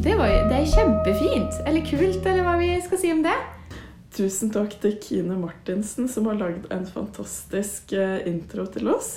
Det, 0.00 0.14
var, 0.16 0.30
det 0.48 0.56
er 0.56 0.68
kjempefint. 0.70 1.56
Eller 1.68 1.82
kult, 1.84 2.24
eller 2.24 2.46
hva 2.46 2.54
vi 2.56 2.70
skal 2.80 3.00
si 3.02 3.10
om 3.12 3.18
det. 3.20 3.34
Tusen 4.16 4.48
takk 4.48 4.72
til 4.80 4.94
Kine 4.96 5.36
Martinsen, 5.36 6.06
som 6.08 6.24
har 6.30 6.38
lagd 6.40 6.70
en 6.72 6.86
fantastisk 6.88 7.92
eh, 7.92 8.22
intro 8.30 8.64
til 8.72 8.88
oss. 8.88 9.10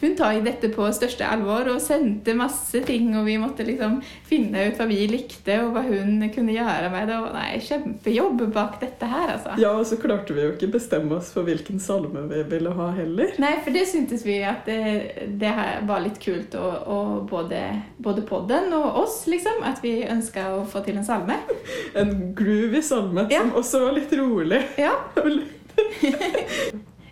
Hun 0.00 0.16
tar 0.18 0.36
dette 0.44 0.68
på 0.74 0.84
største 0.92 1.24
alvor 1.24 1.68
og 1.72 1.78
sendte 1.80 2.34
masse 2.36 2.80
ting, 2.84 3.12
og 3.16 3.24
vi 3.24 3.36
måtte 3.40 3.64
liksom 3.64 4.00
finne 4.28 4.66
ut 4.68 4.76
hva 4.80 4.86
vi 4.90 4.98
likte, 5.08 5.54
og 5.64 5.70
hva 5.76 5.84
hun 5.86 6.18
kunne 6.34 6.52
gjøre 6.52 6.90
med 6.92 7.08
det. 7.08 7.16
Og 7.22 7.30
nei, 7.32 7.54
kjempejobb 7.64 8.42
bak 8.52 8.76
dette 8.82 9.08
her, 9.08 9.32
altså. 9.36 9.54
Ja, 9.62 9.70
og 9.78 9.86
så 9.88 9.96
klarte 10.02 10.36
vi 10.36 10.44
jo 10.44 10.52
ikke 10.56 10.68
bestemme 10.74 11.16
oss 11.20 11.30
for 11.32 11.46
hvilken 11.48 11.80
salme 11.80 12.26
vi 12.28 12.42
ville 12.52 12.74
ha 12.76 12.90
heller. 12.98 13.32
Nei, 13.40 13.54
for 13.64 13.72
det 13.76 13.86
syntes 13.88 14.26
vi 14.26 14.40
at 14.44 14.68
det, 14.68 14.80
det 15.40 15.54
her 15.56 15.80
var 15.88 16.04
litt 16.04 16.20
kult, 16.22 16.54
og, 16.60 16.76
og 16.98 17.24
både, 17.30 17.62
både 18.04 18.26
podden 18.28 18.72
og 18.76 19.00
oss, 19.06 19.22
liksom, 19.30 19.62
at 19.64 19.80
vi 19.84 19.96
ønska 20.04 20.50
å 20.58 20.64
få 20.68 20.84
til 20.86 21.00
en 21.00 21.06
salme. 21.08 21.40
En 21.94 22.10
groovy 22.36 22.80
salme 22.82 23.28
Ja. 23.30 23.40
som 23.44 23.52
også 23.60 23.80
var 23.86 23.92
litt 23.96 24.12
rolig. 24.18 24.60
Ja. 24.80 24.96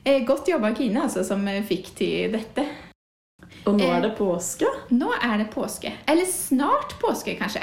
Eh, 0.05 0.25
Godt 0.27 0.49
jobba, 0.49 0.75
Kine, 0.75 1.03
altså, 1.07 1.23
som 1.25 1.45
eh, 1.49 1.63
fikk 1.67 1.93
til 1.99 2.33
dette. 2.35 2.65
Og 3.67 3.77
nå 3.79 3.85
Eh. 3.85 3.97
er 3.97 4.01
det 4.09 4.15
påske. 4.19 4.67
Nå 4.91 5.13
er 5.23 5.39
det 5.45 5.51
påske. 5.55 5.93
Eller 6.09 6.25
snart 6.27 6.97
påske, 7.01 7.37
kanskje. 7.39 7.63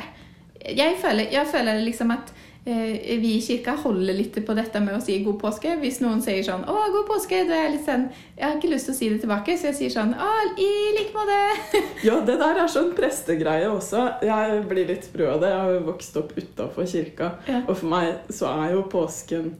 Jeg 0.75 0.97
føler, 1.01 1.27
jeg 1.31 1.47
føler 1.47 1.81
liksom 1.83 2.11
at 2.11 2.31
eh, 2.67 3.17
vi 3.19 3.33
i 3.37 3.41
kirka 3.41 3.73
holder 3.81 4.13
litt 4.13 4.35
på 4.45 4.53
dette 4.55 4.79
med 4.83 4.95
å 4.95 5.01
si 5.03 5.17
god 5.23 5.39
påske. 5.41 5.77
Hvis 5.81 5.99
noen 6.03 6.21
sier 6.21 6.43
sånn 6.43 6.63
'Å, 6.65 6.91
god 6.91 7.07
påske', 7.07 7.47
da 7.47 7.53
er 7.55 7.63
jeg 7.63 7.71
litt 7.77 7.85
sånn 7.85 8.09
Jeg 8.37 8.45
har 8.45 8.55
ikke 8.57 8.69
lyst 8.73 8.85
til 8.85 8.93
å 8.93 8.97
si 8.97 9.09
det 9.09 9.21
tilbake, 9.21 9.57
så 9.57 9.63
jeg 9.71 9.75
sier 9.75 9.89
sånn 9.89 10.13
'Å, 10.13 10.59
i 10.59 10.71
like 10.99 11.13
måte'. 11.13 11.83
Ja, 12.03 12.19
det 12.21 12.37
der 12.39 12.59
er 12.63 12.67
sånn 12.67 12.93
prestegreie 12.95 13.67
også. 13.67 14.21
Jeg 14.21 14.67
blir 14.69 14.87
litt 14.87 15.03
sprø 15.03 15.33
av 15.33 15.41
det. 15.41 15.49
Jeg 15.49 15.59
har 15.59 15.71
jo 15.73 15.79
vokst 15.91 16.17
opp 16.17 16.31
utafor 16.37 16.85
kirka. 16.85 17.31
Ja. 17.47 17.63
Og 17.67 17.77
for 17.77 17.87
meg 17.87 18.15
så 18.29 18.47
er 18.67 18.73
jo 18.75 18.83
påsken 18.83 19.55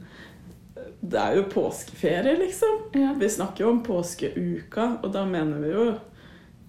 Det 1.00 1.18
er 1.20 1.36
jo 1.38 1.46
påskeferie, 1.48 2.36
liksom. 2.36 2.78
Ja. 2.94 3.14
Vi 3.18 3.28
snakker 3.28 3.64
jo 3.64 3.70
om 3.70 3.82
påskeuka, 3.82 4.98
og 5.02 5.12
da 5.12 5.24
mener 5.24 5.62
vi 5.62 5.72
jo 5.72 5.90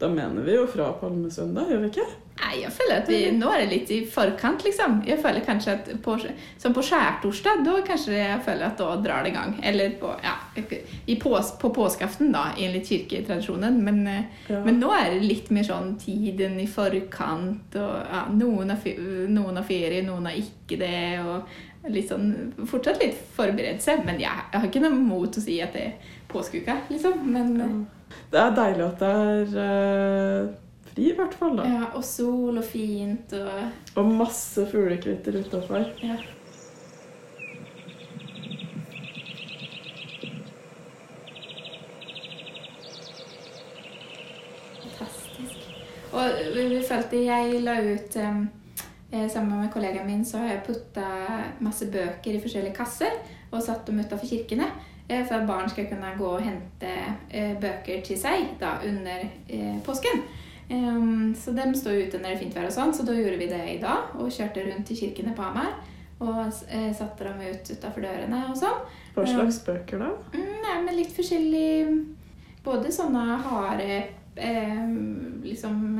mener 0.09 0.41
vi 0.41 0.55
jo 0.55 0.65
fra 0.65 0.91
palmesøndag, 0.97 1.69
gjør 1.69 1.81
vi 1.83 1.89
ikke? 1.91 2.05
Nei, 2.41 2.55
jeg 2.63 2.71
føler 2.73 3.01
at 3.03 3.09
vi, 3.11 3.17
nå 3.37 3.49
er 3.53 3.59
det 3.61 3.67
litt 3.69 3.91
i 3.93 3.97
forkant, 4.09 4.63
liksom. 4.65 5.01
Jeg 5.05 5.19
føler 5.21 5.43
kanskje 5.45 5.75
at 5.75 5.89
på, 6.01 6.15
Som 6.57 6.73
på 6.73 6.81
skjærtorsdag, 6.87 7.61
da 7.67 7.75
kanskje 7.85 8.15
jeg 8.17 8.39
føler 8.45 8.65
at 8.65 8.79
da 8.81 8.95
drar 9.03 9.21
det 9.25 9.29
i 9.29 9.35
gang. 9.35 9.53
Eller 9.61 9.93
på, 10.01 10.09
ja, 10.23 10.33
i 11.05 11.17
pås, 11.21 11.51
på 11.61 11.69
påskeaften, 11.75 12.31
da, 12.33 12.47
enligt 12.57 12.89
kirketradisjonen. 12.89 13.83
Men, 13.83 14.01
Ja. 14.49 14.63
men 14.65 14.79
nå 14.79 14.89
er 14.95 15.11
det 15.13 15.27
litt 15.27 15.51
mer 15.51 15.63
sånn 15.63 15.99
tiden 16.01 16.59
i 16.59 16.65
forkant, 16.67 17.75
og 17.75 17.93
ja, 18.09 18.25
noen 18.33 18.69
har, 18.73 18.87
noen 19.27 19.57
har 19.61 19.63
ferie, 19.67 20.01
noen 20.01 20.25
har 20.25 20.33
ikke 20.33 20.79
det. 20.79 21.19
og 21.21 21.43
litt 21.89 22.11
sånn, 22.11 22.53
Fortsatt 22.69 23.01
litt 23.01 23.17
forberedelse, 23.35 23.97
men 24.05 24.19
jeg, 24.21 24.43
jeg 24.51 24.59
har 24.59 24.67
ikke 24.67 24.83
noe 24.83 24.97
mot 24.97 25.37
å 25.37 25.41
si 25.43 25.57
at 25.63 25.73
det 25.73 25.85
er 25.87 26.11
påskeuka, 26.31 26.77
liksom. 26.91 27.23
Men, 27.33 27.55
ja. 27.57 27.69
Det 28.31 28.41
er 28.41 28.53
deilig 28.57 28.85
at 28.85 29.01
det 29.01 29.09
er 29.21 29.55
uh, 29.55 30.51
fri, 30.91 31.07
i 31.09 31.15
hvert 31.17 31.33
fall. 31.39 31.57
da. 31.57 31.65
ja, 31.71 31.89
og 31.95 32.05
sol 32.05 32.59
og 32.59 32.67
fint 32.67 33.33
og 33.39 33.97
Og 33.99 34.13
masse 34.21 34.67
fuglekvitter 34.71 35.41
utafor. 35.41 35.89
ja. 36.03 36.19
Fantastisk. 44.81 45.69
Og 46.11 46.41
vi, 46.55 46.81
følte 46.87 47.21
jeg 47.25 47.61
la 47.63 47.77
ut 47.81 48.17
um, 48.19 48.41
eh, 48.43 48.60
Sammen 49.11 49.59
med 49.59 49.71
kollegaen 49.73 50.07
min 50.07 50.21
så 50.25 50.39
har 50.39 50.53
jeg 50.53 50.63
putta 50.69 51.07
masse 51.59 51.89
bøker 51.91 52.37
i 52.37 52.39
forskjellige 52.39 52.77
kasser 52.77 53.17
og 53.51 53.59
satt 53.63 53.83
dem 53.87 53.99
utafor 53.99 54.27
kirkene. 54.29 54.69
eh, 55.09 55.25
For 55.27 55.35
at 55.35 55.47
barn 55.47 55.69
skal 55.69 55.89
kunne 55.89 56.13
gå 56.17 56.29
og 56.29 56.41
hente 56.45 56.93
eh, 57.29 57.57
bøker 57.59 58.01
til 58.07 58.17
seg 58.17 58.53
da 58.61 58.77
under 58.87 59.25
eh, 59.49 59.75
påsken. 59.83 60.23
Um, 60.71 61.35
så 61.35 61.51
de 61.51 61.65
står 61.75 62.05
ute 62.07 62.17
når 62.17 62.29
det 62.29 62.35
er 62.37 62.39
fint 62.39 62.55
vær 62.55 62.69
og 62.69 62.71
sånn, 62.71 62.93
så 62.95 63.03
da 63.03 63.11
gjorde 63.11 63.39
vi 63.41 63.49
det 63.51 63.63
i 63.73 63.79
dag. 63.81 64.13
Og 64.15 64.31
kjørte 64.31 64.63
rundt 64.69 64.87
til 64.87 65.01
kirkene 65.01 65.35
på 65.35 65.43
Hamar. 65.43 65.73
Og 66.21 66.39
eh, 66.69 66.91
satte 66.95 67.25
dem 67.27 67.41
ut 67.41 67.71
utafor 67.73 68.05
dørene 68.05 68.45
og 68.47 68.55
sånn. 68.55 68.83
Hva 69.15 69.27
slags 69.27 69.59
bøker 69.67 69.99
da? 69.99 70.11
Mm, 70.31 70.57
nei, 70.63 70.75
men 70.85 70.95
litt 70.95 71.11
forskjellig 71.11 71.71
Både 72.63 72.91
sånne 72.93 73.39
harde 73.41 73.87
eh, 74.37 74.83
liksom 75.41 75.97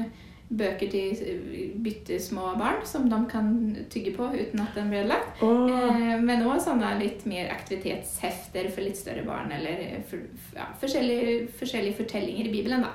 bøker 0.51 0.89
til 0.91 1.75
bittesmå 1.83 2.49
barn 2.59 2.81
som 2.87 3.07
de 3.11 3.19
kan 3.31 3.51
tygge 3.91 4.13
på 4.17 4.27
uten 4.33 4.63
at 4.63 4.75
den 4.75 4.89
blir 4.91 5.05
ødelagt. 5.05 5.43
Oh. 5.45 5.69
Eh, 5.71 6.17
men 6.19 6.43
òg 6.47 6.59
sånne 6.63 6.91
litt 6.99 7.23
mer 7.29 7.53
aktivitetshefter 7.53 8.67
for 8.73 8.83
litt 8.85 8.99
større 8.99 9.23
barn. 9.27 9.53
Eller 9.55 10.01
for, 10.09 10.25
ja, 10.57 10.67
forskjellige, 10.81 11.47
forskjellige 11.59 12.01
fortellinger 12.01 12.49
i 12.49 12.53
Bibelen, 12.57 12.83
da. 12.87 12.91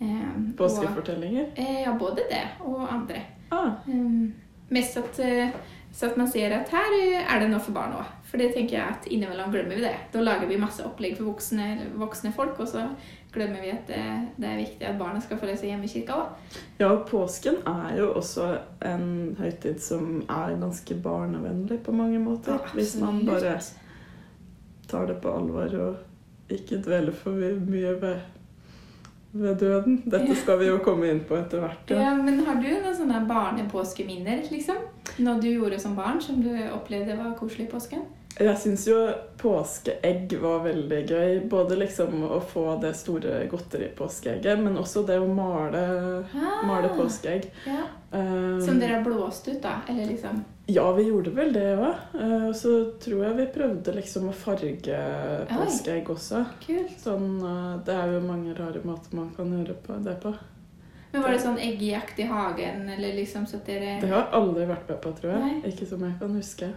Eh, 0.00 0.30
påskefortellinger. 0.56 1.50
Eh, 1.56 1.82
ja, 1.82 1.96
både 1.98 2.28
det 2.30 2.46
og 2.64 2.86
andre. 2.86 3.26
Ah, 3.50 3.72
Um, 3.86 4.32
mest 4.70 4.96
at, 4.96 5.18
eh, 5.18 5.48
så 5.92 6.06
at 6.06 6.16
man 6.16 6.28
ser 6.30 6.52
at 6.54 6.70
her 6.70 6.94
er 7.20 7.40
det 7.42 7.48
noe 7.50 7.60
for 7.62 7.74
barn 7.74 7.96
òg. 7.98 8.10
For 8.30 8.38
det 8.38 8.52
tenker 8.54 8.76
jeg 8.76 8.94
at 8.94 9.08
innimellom 9.10 9.50
glemmer 9.50 9.74
vi 9.74 9.82
det. 9.82 9.96
Da 10.12 10.22
lager 10.22 10.46
vi 10.46 10.58
masse 10.60 10.84
opplegg 10.86 11.16
for 11.18 11.32
voksne, 11.32 11.66
voksne 11.98 12.30
folk, 12.34 12.60
og 12.62 12.68
så 12.70 12.84
glemmer 13.34 13.62
vi 13.62 13.72
at 13.74 13.90
det, 13.90 14.04
det 14.38 14.48
er 14.48 14.60
viktig 14.60 14.86
at 14.86 14.98
barna 14.98 15.20
skal 15.22 15.38
få 15.38 15.48
lese 15.50 15.66
hjemme 15.66 15.86
i 15.86 15.90
kirka 15.90 16.18
òg. 16.18 16.56
ja, 16.78 16.88
og 16.92 17.04
påsken 17.10 17.60
er 17.66 17.98
jo 17.98 18.12
også 18.18 18.48
en 18.86 19.36
høytid 19.38 19.82
som 19.82 20.20
er 20.22 20.56
ganske 20.62 20.94
barnevennlig 21.02 21.80
på 21.86 21.94
mange 21.94 22.22
måter. 22.22 22.58
Hvis 22.74 22.96
man 23.02 23.24
bare 23.26 23.58
tar 24.90 25.06
det 25.06 25.20
på 25.22 25.30
alvor 25.30 25.74
og 25.78 26.50
ikke 26.50 26.80
dveler 26.82 27.14
for 27.14 27.34
mye 27.34 27.94
ved, 28.02 28.16
ved 29.32 29.58
døden. 29.58 30.02
Dette 30.10 30.34
skal 30.38 30.58
vi 30.58 30.70
jo 30.70 30.80
komme 30.82 31.10
inn 31.10 31.22
på 31.26 31.38
etter 31.38 31.62
hvert. 31.62 31.92
Ja, 31.94 32.14
men 32.18 32.42
har 32.46 32.58
du 32.58 32.66
noen 32.66 32.96
sånne 32.96 33.22
barnepåskeminner, 33.30 34.42
liksom? 34.50 34.82
Noe 35.18 35.40
du 35.40 35.48
gjorde 35.50 35.80
som 35.80 35.94
barn 35.96 36.20
som 36.22 36.40
du 36.42 36.52
opplevde 36.72 37.16
var 37.18 37.34
koselig 37.38 37.68
i 37.68 37.70
påsken? 37.72 38.06
Jeg 38.40 38.56
syns 38.62 38.86
jo 38.86 38.94
påskeegg 39.42 40.32
var 40.40 40.62
veldig 40.64 41.00
gøy. 41.10 41.40
Både 41.50 41.76
liksom 41.76 42.22
å 42.30 42.38
få 42.40 42.76
det 42.80 42.94
store 42.96 43.42
godteripåskeegget, 43.50 44.62
men 44.62 44.78
også 44.80 45.02
det 45.06 45.18
å 45.20 45.26
male, 45.28 46.24
Ah. 46.34 46.62
male 46.66 46.88
påskeegg. 46.94 47.50
Ja. 47.66 47.82
Um, 48.12 48.60
Som 48.62 48.78
dere 48.80 48.94
har 48.94 49.04
blåst 49.04 49.48
ut, 49.48 49.60
da? 49.62 49.80
Eller 49.88 50.06
liksom 50.06 50.44
Ja, 50.66 50.92
vi 50.92 51.02
gjorde 51.08 51.34
vel 51.34 51.52
det 51.52 51.76
òg. 51.76 51.94
Og 52.14 52.54
så 52.54 52.92
tror 53.02 53.24
jeg 53.24 53.36
vi 53.36 53.46
prøvde 53.60 53.94
liksom 53.94 54.28
å 54.30 54.32
farge 54.32 55.00
påskeegg 55.50 56.06
også. 56.08 56.44
Kult. 56.64 56.96
Sånn, 57.02 57.42
uh, 57.42 57.78
det 57.84 57.94
er 57.94 58.12
jo 58.14 58.20
mange 58.20 58.54
rare 58.56 58.80
måter 58.84 59.14
man 59.14 59.30
kan 59.36 59.50
gjøre 59.50 59.74
på 59.82 59.98
det 60.04 60.20
på. 60.22 60.34
Men 61.12 61.22
var 61.22 61.32
det 61.34 61.40
sånn 61.42 61.58
eggejakt 61.58 62.18
i 62.22 62.28
hagen, 62.28 62.84
eller 62.88 63.16
liksom 63.16 63.46
så 63.46 63.58
dere 63.66 63.96
Det 64.00 64.08
har 64.12 64.28
aldri 64.36 64.66
vært 64.68 64.88
med 64.88 65.00
på, 65.02 65.10
tror 65.18 65.32
jeg. 65.32 65.40
Nei. 65.42 65.72
Ikke 65.72 65.86
som 65.90 66.04
jeg 66.06 66.14
kan 66.20 66.36
huske. 66.38 66.68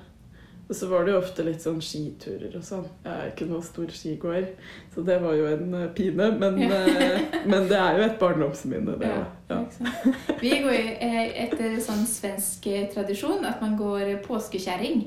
Og 0.70 0.76
så 0.80 0.88
var 0.88 1.04
det 1.04 1.12
jo 1.12 1.20
ofte 1.20 1.44
litt 1.44 1.62
sånn 1.62 1.82
skiturer 1.84 2.54
og 2.56 2.64
sånn. 2.64 2.86
Jeg 3.04 3.14
er 3.14 3.32
ikke 3.34 3.46
noen 3.50 3.66
stor 3.68 3.90
skigåer, 3.94 4.46
så 4.94 5.04
det 5.06 5.18
var 5.22 5.36
jo 5.36 5.46
en 5.52 5.74
eh, 5.76 5.90
pine. 5.94 6.30
Men, 6.40 6.58
Ja. 6.62 6.80
eh, 6.88 7.20
men 7.46 7.68
det 7.68 7.78
er 7.78 8.00
jo 8.00 8.06
et 8.08 8.16
barndomsminne, 8.22 8.96
det 9.02 9.10
òg. 9.12 9.26
Ja. 9.50 9.58
ja. 9.60 10.14
Vi 10.40 10.54
går 10.64 10.72
jo 10.72 10.94
eh, 11.04 11.44
etter 11.44 11.76
sånn 11.84 12.06
svensk 12.08 12.66
tradisjon 12.96 13.44
at 13.46 13.62
man 13.62 13.76
går 13.78 14.16
påskekjerring. 14.26 15.04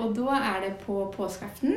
Og 0.00 0.16
da 0.16 0.40
er 0.40 0.64
det 0.64 0.70
på 0.82 0.96
påskeaften 1.14 1.76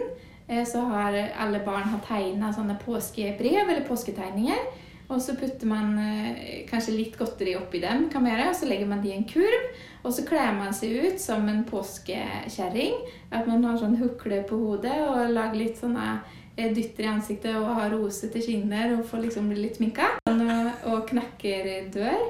så 0.66 0.80
har 0.90 1.14
alle 1.40 1.60
barn 1.62 1.86
har 1.92 2.00
tegna 2.08 2.50
sånne 2.56 2.80
påskebrev 2.81 3.69
eller 3.69 3.84
påsketegninger. 3.86 4.64
Og 5.12 5.22
så 5.22 5.36
putter 5.38 5.68
man 5.68 5.98
eh, 6.00 6.64
kanskje 6.70 6.96
litt 6.96 7.18
godteri 7.20 7.56
oppi 7.60 7.82
dem, 7.84 8.08
gjøre, 8.12 8.50
og 8.50 8.56
så 8.56 8.70
legger 8.70 8.88
man 8.90 9.02
de 9.04 9.12
i 9.12 9.18
en 9.18 9.28
kurv. 9.28 9.66
Og 10.04 10.14
så 10.16 10.26
kler 10.28 10.56
man 10.58 10.76
seg 10.76 10.96
ut 11.04 11.20
som 11.22 11.48
en 11.50 11.64
påskekjerring. 11.68 12.96
At 13.32 13.48
man 13.50 13.64
har 13.68 13.80
sånn 13.80 14.00
hukle 14.00 14.42
på 14.48 14.60
hodet 14.60 14.96
og 15.06 15.34
lager 15.34 15.60
litt 15.60 15.80
sånne 15.80 16.08
eh, 16.56 16.72
dytter 16.76 17.08
i 17.08 17.12
ansiktet 17.14 17.60
og 17.60 17.76
har 17.80 17.92
rosete 17.94 18.42
kinner 18.44 18.98
og 18.98 19.06
får 19.10 19.28
liksom 19.28 19.52
bli 19.52 19.66
litt 19.68 19.80
sminka. 19.80 20.16
Og, 20.32 20.48
og 20.92 21.06
knakker 21.12 21.92
dør 21.94 22.24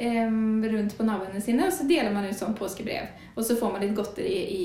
rundt 0.00 0.94
på 0.96 1.04
naboene 1.04 1.42
sine, 1.44 1.66
og 1.66 1.74
så 1.76 1.84
deler 1.84 2.08
man 2.14 2.24
ut 2.24 2.38
sånn 2.38 2.54
påskebrev. 2.56 3.10
Og 3.34 3.44
så 3.44 3.56
får 3.60 3.74
man 3.74 3.82
litt 3.84 3.92
godteri 3.96 4.38
i, 4.54 4.64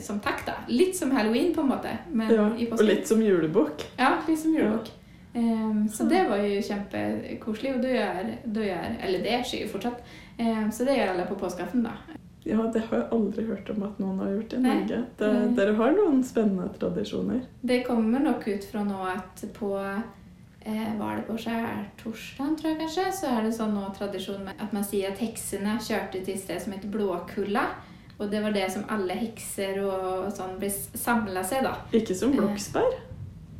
som 0.00 0.22
takk, 0.24 0.40
da. 0.46 0.54
Litt 0.72 0.96
som 0.96 1.12
halloween, 1.12 1.52
på 1.54 1.60
en 1.60 1.68
måte. 1.74 1.92
Men 2.08 2.32
Ja, 2.32 2.46
i 2.56 2.68
og 2.70 2.80
litt 2.86 3.04
som 3.08 3.20
julebukk. 3.20 3.84
Ja, 3.98 4.14
litt 4.26 4.40
som 4.40 4.56
julebukk. 4.56 4.88
Em, 5.32 5.88
så 5.88 6.04
det 6.10 6.24
var 6.28 6.40
jo 6.42 6.62
kjempekoselig, 6.66 7.74
og 7.76 7.84
det 7.84 7.92
gjør, 7.94 8.30
det 8.50 8.64
gjør 8.66 8.96
Eller 9.06 9.20
det 9.22 9.36
skjer 9.46 9.62
jo 9.62 9.68
fortsatt. 9.76 10.00
Um, 10.40 10.72
så 10.72 10.86
det 10.88 10.96
gjør 10.98 11.12
alle 11.12 11.26
på 11.28 11.36
påskeaften, 11.38 11.84
da. 11.86 11.92
Ja, 12.48 12.64
det 12.72 12.82
har 12.88 12.96
jeg 12.96 13.08
aldri 13.12 13.44
hørt 13.46 13.68
om 13.70 13.82
at 13.84 13.98
noen 14.00 14.22
har 14.22 14.30
gjort 14.32 14.54
i 14.56 14.60
Nei. 14.64 14.76
Norge. 14.80 15.02
Det, 15.20 15.32
dere 15.58 15.74
har 15.76 15.92
noen 15.92 16.22
spennende 16.24 16.70
tradisjoner. 16.80 17.42
Det 17.60 17.82
kommer 17.86 18.24
nok 18.24 18.48
ut 18.48 18.64
fra 18.64 18.82
nå 18.86 18.96
at 19.10 19.44
på 19.54 19.74
eh, 19.76 20.88
var 20.96 21.20
det 21.20 21.26
på 21.28 21.36
skjærtorsdag, 21.44 22.56
tror 22.56 22.72
jeg 22.72 22.80
kanskje, 22.80 23.04
så 23.20 23.34
er 23.36 23.44
det 23.44 23.52
sånn 23.58 23.76
nå 23.76 23.84
tradisjon 23.98 24.40
med 24.48 24.64
at 24.64 24.72
man 24.72 24.88
sier 24.88 25.12
at 25.12 25.20
heksene 25.20 25.76
kjørte 25.84 26.24
til 26.24 26.34
et 26.34 26.42
sted 26.42 26.64
som 26.64 26.74
heter 26.74 26.90
Blåkulla. 26.90 27.68
Og 28.20 28.32
det 28.32 28.40
var 28.44 28.56
det 28.56 28.66
som 28.72 28.88
alle 28.92 29.14
hekser 29.16 29.78
og 29.84 30.26
sånn 30.36 30.58
ble 30.60 30.68
samla 30.72 31.44
seg, 31.46 31.64
da. 31.64 31.76
Ikke 31.96 32.16
som 32.16 32.34
Bloksberg? 32.34 32.98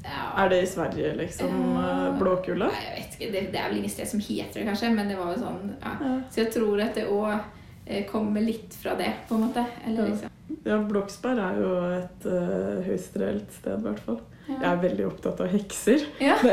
Ja, 0.04 0.44
Er 0.44 0.48
det 0.48 0.62
i 0.62 0.66
Sverige, 0.66 1.14
liksom? 1.18 1.54
Ja. 1.76 1.86
eh, 2.08 2.18
Blåkulla? 2.18 2.70
Nei, 2.72 2.82
jeg 2.86 2.96
vet 3.02 3.16
ikke, 3.18 3.32
det, 3.34 3.42
det 3.52 3.60
er 3.60 3.68
vel 3.68 3.78
ingen 3.82 3.92
sted 3.92 4.08
som 4.08 4.20
heter 4.24 4.60
det, 4.60 4.66
kanskje, 4.70 4.90
men 4.96 5.08
det 5.12 5.16
var 5.18 5.34
jo 5.34 5.42
sånn 5.42 5.72
ja. 5.82 5.92
Ja. 6.00 6.12
Så 6.32 6.40
jeg 6.44 6.52
tror 6.56 6.80
at 6.86 6.94
det 6.96 7.06
òg 7.12 8.06
kommer 8.10 8.40
litt 8.44 8.74
fra 8.78 8.94
det, 8.94 9.08
på 9.28 9.34
en 9.34 9.48
måte. 9.48 9.64
Eller 9.86 10.04
Ja. 10.04 10.10
liksom. 10.12 10.30
Ja, 10.66 10.76
Bloksberg 10.82 11.38
er 11.38 11.58
jo 11.62 11.70
et 11.94 12.24
uh, 12.26 12.80
høyst 12.86 13.16
reelt 13.18 13.52
sted, 13.54 13.78
i 13.78 13.82
hvert 13.86 14.00
fall. 14.06 14.18
Jeg 14.50 14.66
er 14.66 14.80
veldig 14.82 15.04
opptatt 15.06 15.40
av 15.44 15.50
hekser. 15.52 16.02
Ja. 16.20 16.36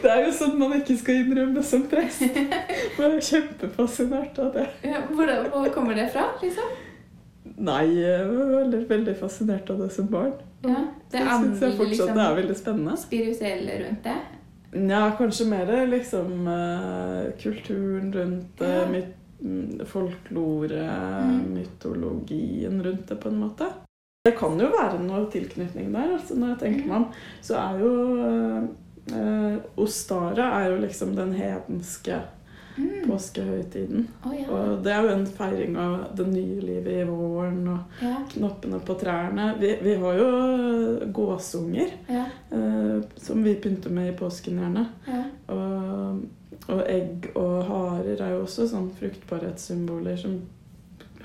Det, 0.00 0.02
det 0.02 0.10
er 0.12 0.22
jo 0.26 0.32
sånn 0.32 0.54
man 0.60 0.72
ikke 0.76 0.94
skal 1.00 1.18
innrømme 1.22 1.62
som 1.64 1.82
prest. 1.88 2.20
Jeg 2.98 3.04
er 3.06 3.20
kjempefascinert 3.24 4.38
av 4.42 4.50
det. 4.54 4.66
Ja, 4.84 5.00
hvor, 5.08 5.28
hvor 5.52 5.68
kommer 5.74 5.96
det 5.96 6.06
fra, 6.12 6.26
liksom? 6.42 6.68
Nei, 7.60 7.84
jeg 8.00 8.26
var 8.28 8.50
veldig, 8.58 8.80
veldig 8.90 9.14
fascinert 9.20 9.70
av 9.72 9.80
det 9.84 9.88
som 9.94 10.08
barn. 10.12 10.32
Ja, 10.62 10.84
det 11.10 11.18
Det 11.18 11.26
syns 11.26 11.60
jeg 11.60 11.72
fortsatt 11.72 11.88
liksom, 11.88 12.14
det 12.14 12.24
er 12.26 12.34
veldig 12.36 12.56
spennende. 12.56 12.96
spirituelle 12.96 13.78
rundt 13.84 14.02
det. 14.04 14.16
Ja, 14.90 15.10
kanskje 15.18 15.46
mer 15.48 15.86
liksom 15.86 16.46
eh, 16.46 17.32
kulturen 17.42 18.12
rundt 18.14 18.58
det, 18.58 18.68
Ja. 18.68 18.86
myt, 18.92 19.14
mm, 19.42 19.86
folklore, 19.86 20.84
Mm. 21.26 21.54
mytologien 21.54 22.82
rundt 22.84 23.06
det, 23.08 23.16
på 23.20 23.28
en 23.28 23.40
måte. 23.40 23.66
Det 24.24 24.36
kan 24.38 24.58
jo 24.60 24.66
være 24.68 24.98
noe 25.02 25.30
tilknytning 25.32 25.92
der. 25.92 26.12
altså 26.18 26.34
Når 26.36 26.48
jeg 26.48 26.58
tenker 26.58 26.86
meg 26.88 26.96
om, 26.96 27.06
så 27.40 27.56
er 27.56 27.78
jo 27.80 28.68
eh, 29.10 29.56
Ostara 29.78 30.60
er 30.60 30.70
jo 30.70 30.76
liksom 30.86 31.14
den 31.16 31.32
hedenske 31.32 32.20
Mm. 32.80 33.08
påskehøytiden. 33.10 34.06
Oh, 34.24 34.32
ja. 34.34 34.46
Og 34.50 34.80
det 34.84 34.92
er 34.92 35.02
jo 35.04 35.12
en 35.14 35.26
feiring 35.26 35.76
av 35.80 35.96
det 36.16 36.26
nye 36.32 36.60
livet 36.64 37.00
i 37.02 37.06
våren 37.08 37.60
og 37.68 38.02
ja. 38.04 38.14
knoppene 38.32 38.80
på 38.86 38.94
trærne. 39.00 39.50
Vi, 39.60 39.74
vi 39.84 39.94
har 40.00 40.18
jo 40.20 40.30
gåsunger 41.12 41.92
Ja. 42.08 42.24
eh, 42.50 43.02
som 43.16 43.42
vi 43.44 43.54
pynter 43.54 43.90
med 43.90 44.12
i 44.12 44.16
påsken 44.16 44.58
gjerne. 44.62 44.86
Ja. 45.06 45.22
Og, 45.54 46.22
og 46.68 46.82
egg 46.86 47.30
og 47.34 47.64
harer 47.68 48.20
er 48.22 48.34
jo 48.36 48.42
også 48.46 48.66
sånn 48.70 48.90
fruktbarhetssymboler 49.00 50.16
som 50.20 50.40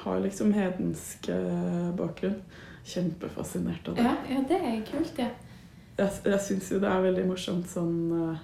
har 0.05 0.19
liksom 0.21 0.53
hedensk 0.53 1.29
eh, 1.33 1.89
bakgrunn. 1.97 2.41
Kjempefascinert 2.85 3.87
av 3.89 3.95
det. 3.97 4.03
Ja, 4.05 4.11
ja, 4.29 4.41
det 4.49 4.57
er 4.61 4.81
kult, 4.85 5.17
ja. 5.17 5.31
Jeg, 5.97 6.11
jeg 6.27 6.39
syns 6.43 6.67
jo 6.71 6.77
det 6.83 6.89
er 6.91 7.01
veldig 7.05 7.23
morsomt 7.29 7.69
sånn 7.71 7.95
eh, 8.13 8.43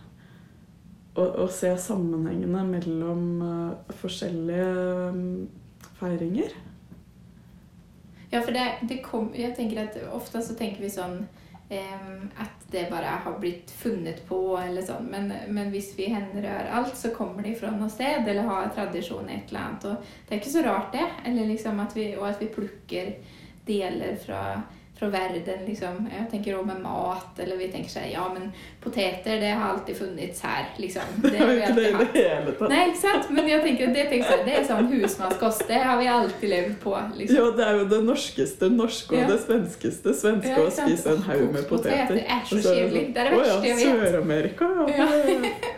å, 1.15 1.25
å 1.43 1.47
se 1.51 1.71
sammenhengene 1.77 2.63
mellom 2.67 3.23
uh, 3.43 3.93
forskjellige 4.01 4.67
um, 5.11 5.23
feiringer. 5.99 6.55
Ja, 8.31 8.39
for 8.39 8.55
det, 8.55 8.65
det 8.87 9.01
kom, 9.03 9.31
jeg 9.35 9.55
tenker 9.57 9.83
at 9.83 9.97
ofte 10.15 10.39
så 10.43 10.55
tenker 10.55 10.85
vi 10.85 10.91
sånn 10.91 11.17
um, 11.71 12.29
at 12.39 12.65
det 12.71 12.85
bare 12.91 13.17
har 13.25 13.39
blitt 13.39 13.71
funnet 13.75 14.21
på, 14.27 14.39
eller 14.59 14.85
sånn. 14.87 15.09
Men, 15.11 15.31
men 15.51 15.71
hvis 15.73 15.91
vi 15.97 16.07
henrør 16.13 16.71
alt, 16.79 16.95
så 16.97 17.11
kommer 17.15 17.43
det 17.43 17.57
fra 17.59 17.73
noe 17.75 17.91
sted, 17.91 18.23
eller 18.23 18.47
har 18.47 18.71
tradisjon 18.75 19.27
i 19.27 19.35
et 19.35 19.51
eller 19.51 19.65
annet. 19.65 19.87
Og 19.89 20.27
det 20.27 20.35
er 20.35 20.39
ikke 20.41 20.53
så 20.55 20.63
rart, 20.67 20.93
det. 20.95 21.07
Eller 21.27 21.51
liksom 21.51 21.83
at 21.83 21.95
vi, 21.97 22.11
og 22.15 22.29
at 22.29 22.39
vi 22.39 22.51
plukker 22.55 23.11
deler 23.67 24.15
fra, 24.23 24.61
fra 25.01 25.09
verden, 25.09 25.63
liksom. 25.65 25.95
Jeg 26.13 26.27
tenker 26.31 26.55
også 26.59 26.67
med 26.69 26.81
mat, 26.83 27.39
eller 27.41 27.57
vi 27.57 27.67
tenker 27.73 27.89
sånn 27.89 28.05
Ja, 28.11 28.27
men 28.29 28.51
poteter, 28.83 29.39
det 29.41 29.49
har 29.57 29.71
alltid 29.73 29.97
funnits 29.97 30.43
her, 30.45 30.67
liksom. 30.77 31.15
Det 31.25 31.39
har 31.41 31.49
vi 31.49 31.63
alltid 31.65 31.95
hatt. 31.95 32.13
det 32.13 32.21
hele 32.27 32.53
tatt. 32.59 32.69
Nei, 32.69 32.83
ikke 32.91 33.01
sant? 33.01 33.31
Men 33.33 33.49
jeg 33.49 33.63
tenker, 33.65 33.93
det, 33.97 34.05
tenker 34.13 34.45
det 34.45 34.55
er 34.59 34.67
sånn 34.69 34.91
husmannskost. 34.93 35.65
Det 35.71 35.81
har 35.87 35.97
vi 35.97 36.07
alltid 36.13 36.49
levd 36.53 36.77
på. 36.85 36.93
liksom. 37.17 37.39
Ja, 37.41 37.49
det 37.57 37.65
er 37.71 37.81
jo 37.81 37.89
det 37.95 38.01
norskeste 38.11 38.69
norske 38.77 39.15
og 39.17 39.21
Ja. 39.23 39.27
det 39.33 39.39
svenskeste 39.47 40.13
svenske 40.21 40.53
Ja, 40.53 40.61
å 40.67 40.71
spise 40.77 41.15
en 41.17 41.25
haug 41.31 41.47
med 41.57 41.67
poteter. 41.69 42.13
det 42.21 42.25
er 42.29 42.45
så 42.45 42.61
kjedelig. 42.61 43.05
Det 43.15 43.25
er 43.25 43.29
det 43.29 43.37
sånn, 43.41 43.41
verste 43.41 43.57
«Å 43.57 43.65
jeg 43.65 43.75
vet». 43.81 44.09
Sør-Amerika, 44.11 44.71
ja. 44.77 44.85
Ja. 45.01 45.70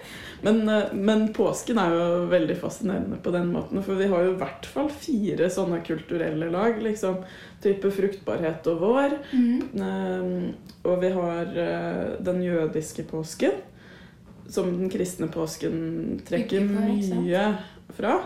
Men, 0.43 0.69
eh, 0.69 0.93
men 0.93 1.29
påsken 1.33 1.79
er 1.79 1.93
jo 1.95 2.07
veldig 2.31 2.55
fascinerende 2.59 3.19
på 3.23 3.31
den 3.31 3.51
måten, 3.53 3.79
for 3.83 3.95
vi 3.99 4.09
har 4.11 4.25
jo 4.25 4.33
i 4.33 4.39
hvert 4.41 4.67
fall 4.67 4.89
fire 4.91 5.47
sånne 5.51 5.79
kulturelle 5.87 6.49
lag. 6.51 6.81
liksom 6.83 7.21
Type 7.63 7.91
fruktbarhet 7.95 8.67
og 8.67 8.81
vår. 8.83 9.17
Mm. 9.31 9.61
Eh, 9.87 10.81
og 10.83 10.99
vi 10.99 11.13
har 11.15 11.59
eh, 11.65 12.19
den 12.19 12.43
jødiske 12.43 13.07
påsken, 13.07 13.55
som 14.51 14.67
den 14.75 14.91
kristne 14.91 15.29
påsken 15.31 16.19
trekker 16.27 16.67
mye 16.67 17.45
fra. 17.95 18.17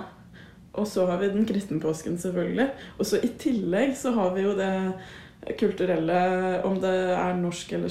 Og 0.78 0.88
så 0.90 1.06
har 1.10 1.22
vi 1.22 1.30
den 1.34 1.46
kristne 1.46 1.80
påsken, 1.82 2.18
selvfølgelig. 2.22 2.70
Og 2.98 3.06
så 3.06 3.22
i 3.22 3.30
tillegg 3.42 3.94
så 3.98 4.14
har 4.18 4.34
vi 4.34 4.46
jo 4.46 4.58
det 4.58 4.74
kulturelle, 5.60 6.62
om 6.68 6.80
det 6.82 6.92
er 7.16 7.38
norsk 7.40 7.72
eller 7.78 7.90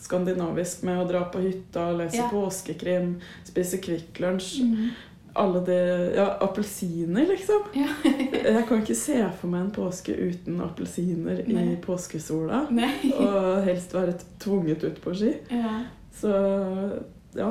skandinavisk, 0.00 0.82
med 0.86 1.00
å 1.02 1.08
dra 1.08 1.24
på 1.32 1.40
hytta, 1.42 1.88
lese 1.98 2.16
Ja. 2.22 2.28
påskekrim, 2.30 3.16
spise 3.44 3.78
Kvikk 3.82 4.20
Lunsj. 4.20 4.62
Mm. 4.62 4.88
Alle 5.36 5.60
de 5.66 5.76
Ja, 6.14 6.28
appelsiner, 6.40 7.26
liksom. 7.26 7.62
Ja. 7.74 7.88
Jeg 8.44 8.66
kan 8.68 8.82
ikke 8.82 8.94
se 8.94 9.16
for 9.40 9.50
meg 9.50 9.64
en 9.64 9.70
påske 9.74 10.14
uten 10.14 10.60
appelsiner 10.62 11.40
i 11.50 11.76
påskesola. 11.82 12.66
Nei. 12.70 12.92
Og 13.18 13.64
helst 13.66 13.94
være 13.94 14.14
tvunget 14.38 14.84
ut 14.84 15.00
på 15.02 15.14
ski. 15.18 15.32
Ja. 15.50 15.80
Så 16.14 16.30
ja, 17.34 17.48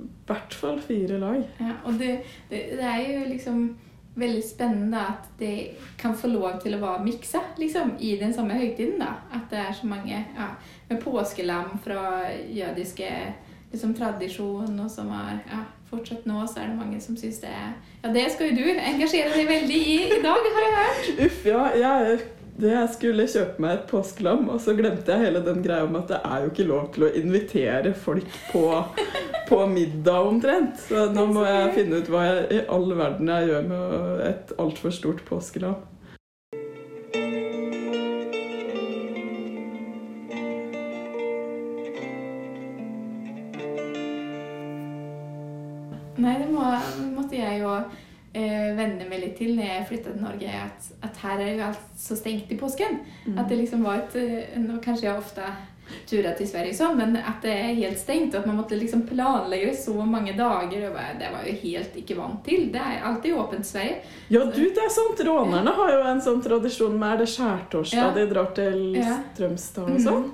i 0.00 0.08
hvert 0.26 0.54
fall 0.56 0.80
fire 0.80 1.18
lag. 1.20 1.42
ja. 1.60 1.74
Og 1.84 1.98
det, 2.00 2.22
det, 2.48 2.62
det 2.78 2.84
er 2.88 3.04
jo 3.12 3.28
liksom 3.28 3.76
veldig 4.18 4.42
spennende 4.42 5.00
at 5.12 5.26
de 5.38 5.52
kan 5.98 6.14
få 6.16 6.30
lov 6.32 6.58
til 6.62 6.74
å 6.74 6.80
være 6.82 7.04
miksa 7.04 7.42
liksom, 7.58 7.96
i 8.00 8.16
den 8.20 8.34
samme 8.34 8.56
høytiden. 8.58 8.98
da. 8.98 9.12
At 9.34 9.50
det 9.50 9.60
er 9.62 9.74
så 9.76 9.86
mange 9.86 10.14
ja, 10.14 10.48
med 10.88 11.02
påskelam 11.02 11.76
fra 11.84 12.24
jødiske 12.50 13.10
liksom, 13.72 13.94
tradisjon, 13.94 14.80
og 14.80 14.90
som 14.90 15.12
har 15.14 15.38
ja, 15.46 15.62
fortsatt 15.90 16.26
nå, 16.28 16.40
så 16.46 16.62
er 16.62 16.72
det 16.72 16.80
mange 16.80 17.00
som 17.04 17.16
syns 17.16 17.40
det 17.44 17.52
er 17.52 17.76
Ja, 18.02 18.12
det 18.14 18.26
skal 18.32 18.50
jo 18.50 18.58
du 18.58 18.66
engasjere 18.72 19.34
deg 19.36 19.48
veldig 19.48 19.78
i 19.78 20.00
i 20.18 20.20
dag, 20.24 20.50
har 20.56 20.66
jeg 20.66 20.74
hørt. 20.80 21.08
Uff, 21.26 21.46
ja. 21.46 21.62
Jeg, 21.78 22.18
jeg 22.58 22.90
skulle 22.94 23.28
kjøpe 23.30 23.62
meg 23.62 23.76
et 23.76 23.88
påskelam, 23.90 24.48
og 24.50 24.60
så 24.62 24.74
glemte 24.78 25.14
jeg 25.14 25.28
hele 25.28 25.44
den 25.46 25.62
greia 25.62 25.86
om 25.86 25.98
at 26.00 26.10
det 26.10 26.22
er 26.24 26.42
jo 26.42 26.52
ikke 26.52 26.70
lov 26.70 26.88
til 26.94 27.06
å 27.06 27.12
invitere 27.22 27.94
folk 27.94 28.40
på, 28.52 28.64
på 29.48 29.66
middag 29.66 30.28
omtrent. 30.28 30.80
Så 30.88 31.08
nå 31.14 31.26
må 31.32 31.44
jeg 31.48 31.76
finne 31.76 32.00
ut 32.00 32.10
hva 32.12 32.24
jeg, 32.26 32.48
i 32.58 32.64
all 32.72 32.90
verden 32.98 33.30
jeg 33.32 33.48
gjør 33.48 33.70
med 33.70 34.26
et 34.28 34.52
altfor 34.60 34.92
stort 34.94 35.22
påskelam. 35.28 35.78
Nei, 46.18 46.34
det 46.42 46.48
må, 46.50 46.66
måtte 47.14 47.38
jeg 47.38 47.60
jo 47.62 47.72
eh, 47.78 48.70
venne 48.76 49.06
meg 49.06 49.22
litt 49.22 49.36
til 49.38 49.54
når 49.54 49.70
jeg 49.70 49.88
flytta 49.92 50.12
til 50.12 50.24
Norge, 50.26 50.60
at, 50.66 50.88
at 51.06 51.20
her 51.22 51.44
er 51.44 51.52
jo 51.52 51.66
alt 51.70 51.90
så 51.96 52.18
stengt 52.18 52.50
i 52.52 52.58
påsken. 52.58 53.00
At 53.36 53.46
det 53.48 53.60
liksom 53.62 53.86
var 53.86 54.02
et 54.02 54.18
eh, 54.18 54.58
Nå 54.60 54.80
kanskje 54.84 55.08
jeg 55.08 55.22
ofte 55.22 55.46
turer 56.06 56.34
til 56.38 56.48
Sverige 56.48 56.74
så, 56.74 56.90
men 56.96 57.16
at 57.16 57.42
det 57.42 57.52
er 57.52 57.74
helt 57.78 57.98
stengt, 57.98 58.34
og 58.34 58.40
at 58.40 58.46
man 58.46 58.56
måtte 58.60 58.76
liksom 58.78 59.02
planlegge 59.08 59.74
så 59.76 59.94
mange 60.04 60.32
dager. 60.38 60.90
Bare, 60.94 61.14
det 61.18 61.30
var 61.32 61.44
jo 61.46 61.54
helt 61.62 61.96
ikke 61.96 62.16
vant 62.16 62.42
til. 62.44 62.68
Det 62.72 62.80
er 62.80 63.02
alltid 63.04 63.34
åpent 63.34 63.66
Sverige. 63.66 64.00
Ja, 64.30 64.44
du, 64.44 64.62
det 64.64 64.84
er 64.84 64.92
sant! 64.92 65.20
Rånerne 65.28 65.74
har 65.80 65.92
jo 65.94 66.02
en 66.12 66.20
sånn 66.24 66.42
tradisjon 66.44 66.98
med 66.98 67.14
Er 67.14 67.18
det 67.24 67.28
skjærtorsdag 67.34 67.96
Ja. 67.98 68.10
de 68.14 68.26
drar 68.30 68.52
til 68.54 68.98
Strømstad 69.34 69.90
og 69.94 70.00
sånn? 70.00 70.30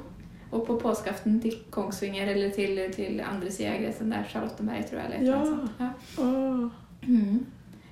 Og 0.54 0.62
på 0.66 0.76
påskeaften 0.78 1.40
til 1.42 1.56
Kongsvinger 1.74 2.28
eller 2.30 2.50
til, 2.54 2.76
til 2.94 3.20
andre 3.26 3.50
sida 3.50 3.72
av 3.74 3.80
grensen, 3.82 4.10
der 4.14 4.22
Charlottenberg, 4.30 4.84
tror 4.86 5.00
jeg. 5.00 5.10
Eller 5.10 5.32
Ja. 5.32 5.44
sånt. 5.44 5.70
Ja. 5.80 5.88
Åh. 6.22 6.70
Mm. 7.08 7.46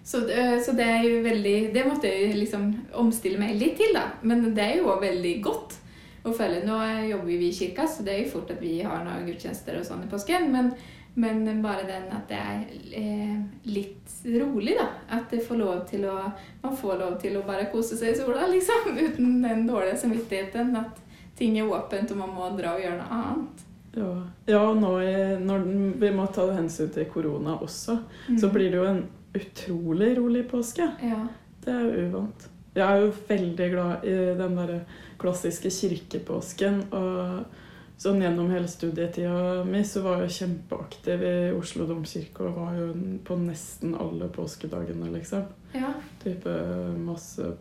Så, 0.04 0.20
det- 0.26 0.64
så 0.66 0.72
det 0.74 0.84
er 0.86 1.02
jo 1.04 1.22
veldig 1.22 1.72
Det 1.74 1.84
måtte 1.86 2.08
jeg 2.10 2.34
liksom 2.36 2.74
omstille 2.94 3.38
meg 3.38 3.54
litt 3.58 3.76
til, 3.76 3.92
da. 3.94 4.08
Men 4.22 4.54
det 4.54 4.62
er 4.64 4.76
jo 4.78 4.88
òg 4.90 5.00
veldig 5.00 5.42
godt 5.42 5.76
å 6.24 6.32
følge. 6.36 6.64
Nå 6.66 6.78
jobber 7.08 7.30
vi 7.30 7.48
i 7.48 7.54
kirka, 7.56 7.86
så 7.86 8.04
det 8.06 8.14
er 8.14 8.24
jo 8.24 8.32
fort 8.36 8.50
at 8.54 8.60
vi 8.62 8.80
har 8.86 9.04
noen 9.06 9.26
gudstjenester 9.26 9.78
og 9.80 9.86
sånn 9.86 10.04
i 10.06 10.10
påsken. 10.10 10.50
Men, 10.52 10.72
men 11.14 11.62
bare 11.64 11.86
den 11.88 12.06
at 12.14 12.28
det 12.30 12.38
er 12.38 12.60
eh, 12.98 13.40
litt 13.68 14.14
rolig, 14.38 14.76
da. 14.78 14.88
At 15.18 15.32
det 15.34 15.42
får 15.46 15.64
å, 15.66 16.14
man 16.62 16.76
får 16.78 17.00
lov 17.00 17.18
til 17.22 17.36
å 17.40 17.46
bare 17.48 17.70
kose 17.72 17.98
seg 17.98 18.14
i 18.14 18.20
sola, 18.20 18.46
liksom. 18.52 18.92
Uten 19.06 19.42
den 19.42 19.66
dårlige 19.68 19.98
samvittigheten 20.04 20.76
at 20.80 21.02
ting 21.38 21.58
er 21.58 21.70
åpent 21.72 22.10
og 22.12 22.22
man 22.22 22.34
må 22.36 22.50
dra 22.58 22.76
og 22.76 22.84
gjøre 22.84 23.00
noe 23.00 23.18
annet. 23.18 23.66
Ja, 23.92 24.12
ja 24.48 24.60
og 24.70 24.78
nå 24.80 24.94
er, 25.04 25.34
når 25.42 25.66
vi 26.00 26.10
må 26.16 26.24
ta 26.32 26.46
hensyn 26.54 26.92
til 26.94 27.08
korona 27.12 27.58
også, 27.60 27.98
Mm. 28.28 28.38
så 28.38 28.48
blir 28.54 28.70
det 28.70 28.78
jo 28.78 28.84
en 28.86 29.02
utrolig 29.34 30.16
rolig 30.18 30.44
påske. 30.48 30.86
Ja. 31.02 31.26
Det 31.64 31.72
er 31.72 31.80
jo 31.82 32.06
uvant. 32.06 32.48
Jeg 32.74 32.84
er 32.86 33.00
jo 33.02 33.12
veldig 33.28 33.66
glad 33.72 34.04
i 34.08 34.14
den 34.38 34.54
der 34.56 34.70
klassiske 35.22 35.70
kirkepåsken. 35.72 36.82
Og 36.92 37.44
sånn 38.02 38.22
gjennom 38.24 38.48
hele 38.50 38.66
studietida 38.70 39.62
mi 39.64 39.84
så 39.86 40.02
var 40.02 40.24
jeg 40.24 40.34
kjempeaktiv 40.40 41.22
i 41.22 41.34
Oslo 41.54 41.86
domkirke 41.86 42.48
og 42.48 42.56
var 42.58 42.78
jo 42.80 42.88
på 43.24 43.36
nesten 43.38 43.94
alle 43.94 44.26
påskedagene, 44.34 45.12
liksom. 45.14 45.44
Ja. 45.76 45.92
Type 46.24 46.56
masse 46.98 47.52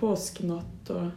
påskenatt 0.00 0.90
og 0.90 1.10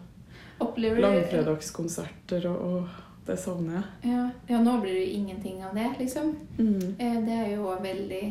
langfredagskonserter 0.77 2.45
og, 2.51 2.59
og 2.59 3.05
det 3.29 3.37
savner 3.39 3.79
jeg. 3.79 4.11
ja, 4.11 4.21
ja, 4.49 4.59
nå 4.61 4.77
blir 4.81 4.95
det 4.97 5.07
ingenting 5.13 5.63
av 5.65 5.75
det, 5.77 5.87
liksom. 5.99 6.31
Mm. 6.57 6.95
Eh, 6.97 7.17
Det 7.25 7.35
er 7.35 7.51
jo 7.55 7.73
veldig 7.81 8.23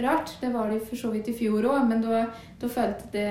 rart. 0.00 0.36
Det 0.40 0.52
var 0.54 0.70
det 0.70 0.80
for 0.88 0.96
så 0.96 1.10
vidt 1.12 1.28
i 1.28 1.34
fjor 1.36 1.66
òg, 1.68 1.88
men 1.88 2.00
da, 2.04 2.22
da 2.60 2.68
følte 2.72 3.10
det 3.12 3.26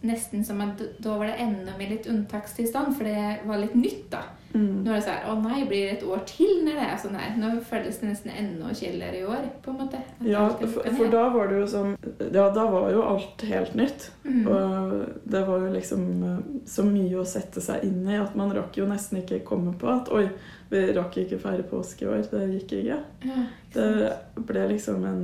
nesten 0.00 0.44
som 0.46 0.60
at 0.62 0.80
da 1.02 1.16
var 1.18 1.26
det 1.26 1.38
enda 1.42 1.72
mer 1.78 1.90
litt 1.90 2.06
unntakstilstand, 2.06 2.94
for 2.96 3.04
det 3.08 3.40
var 3.48 3.58
litt 3.58 3.74
nytt, 3.74 4.04
da. 4.12 4.20
Mm. 4.54 4.78
Nå 4.80 4.92
er 4.94 4.96
det 4.96 5.02
sånn 5.04 5.24
Å 5.28 5.32
nei, 5.42 5.58
blir 5.68 5.82
det 5.84 5.96
et 5.98 6.04
år 6.08 6.22
til 6.24 6.62
når 6.64 6.78
det 6.78 6.84
er 6.86 7.00
sånn 7.02 7.16
her? 7.20 7.34
Nå 7.36 7.50
føles 7.68 7.98
det 8.00 8.06
nesten 8.08 8.30
enda 8.32 8.70
kjedeligere 8.72 9.18
i 9.18 9.26
år, 9.28 9.42
på 9.60 9.74
en 9.74 9.80
måte. 9.82 9.98
Ja, 10.24 10.46
for, 10.62 10.86
for 10.96 11.10
da 11.12 11.26
var 11.34 11.50
det 11.50 11.58
jo 11.58 11.66
sånn 11.68 11.90
Ja, 12.32 12.46
da 12.54 12.64
var 12.72 12.86
jo 12.94 13.02
alt 13.04 13.44
helt 13.44 13.74
nytt. 13.76 14.06
mm. 14.24 14.46
Og 14.48 14.94
det 15.28 15.42
var 15.50 15.66
jo 15.66 15.72
liksom 15.74 16.06
eh, 16.30 16.38
så 16.64 16.86
mye 16.88 17.18
å 17.20 17.26
sette 17.28 17.60
seg 17.64 17.84
inn 17.84 18.08
i 18.08 18.16
at 18.16 18.38
man 18.40 18.54
rakk 18.56 18.78
jo 18.80 18.86
nesten 18.88 19.20
ikke 19.20 19.42
komme 19.50 19.74
på 19.76 19.90
at 19.92 20.08
oi, 20.16 20.24
vi 20.72 20.80
rakk 20.96 21.18
ikke 21.26 21.40
feire 21.42 21.66
påske 21.68 22.06
i 22.06 22.08
år. 22.08 22.24
Det 22.32 22.46
gikk 22.54 22.72
ikke. 22.78 23.02
ja, 23.28 23.42
ikke 23.68 23.84
Det 23.84 24.46
ble 24.48 24.64
liksom 24.72 25.04
en 25.10 25.22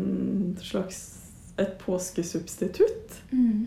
slags 0.61 1.01
et 1.57 1.79
påskesubstitutt. 1.81 3.23
mm. 3.33 3.65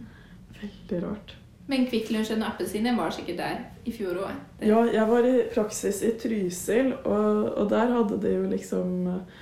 Veldig 0.62 1.02
rart. 1.04 1.36
Men 1.68 1.84
Kvikk 1.90 2.14
Lunsj 2.16 2.32
og 2.38 2.44
appelsiner 2.48 2.96
var 2.96 3.12
sikkert 3.12 3.42
der 3.42 3.58
i 3.86 3.92
fjor 3.92 4.22
òg. 4.24 4.38
Ja, 4.64 4.86
jeg 4.88 5.08
var 5.10 5.26
i 5.28 5.34
praksis 5.52 6.00
i 6.08 6.14
Trysil, 6.22 6.94
og, 7.04 7.50
og 7.60 7.70
der 7.74 7.92
hadde 7.92 8.22
de 8.24 8.32
jo 8.38 8.46
liksom 8.48 8.94
eh, 9.12 9.42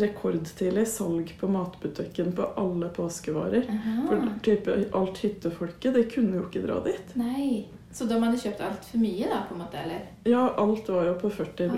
rekordtidlig 0.00 0.86
salg 0.88 1.34
på 1.40 1.48
matbutikken 1.52 2.32
på 2.32 2.46
alle 2.56 2.88
påskevarer. 2.96 3.68
For 4.08 4.24
type, 4.42 4.78
alt 4.96 5.18
hyttefolket, 5.20 5.92
de 5.94 6.06
kunne 6.08 6.38
jo 6.40 6.46
ikke 6.48 6.64
dra 6.64 6.80
dit. 6.86 7.12
Nei. 7.20 7.66
Så 7.92 8.06
de 8.08 8.16
hadde 8.16 8.38
kjøpt 8.40 8.62
altfor 8.64 9.02
mye, 9.02 9.26
da, 9.28 9.42
på 9.44 9.52
en 9.52 9.60
måte? 9.60 9.82
eller? 9.84 10.06
Ja, 10.24 10.46
alt 10.62 10.88
var 10.88 11.10
jo 11.10 11.18
på 11.20 11.28
40 11.28 11.68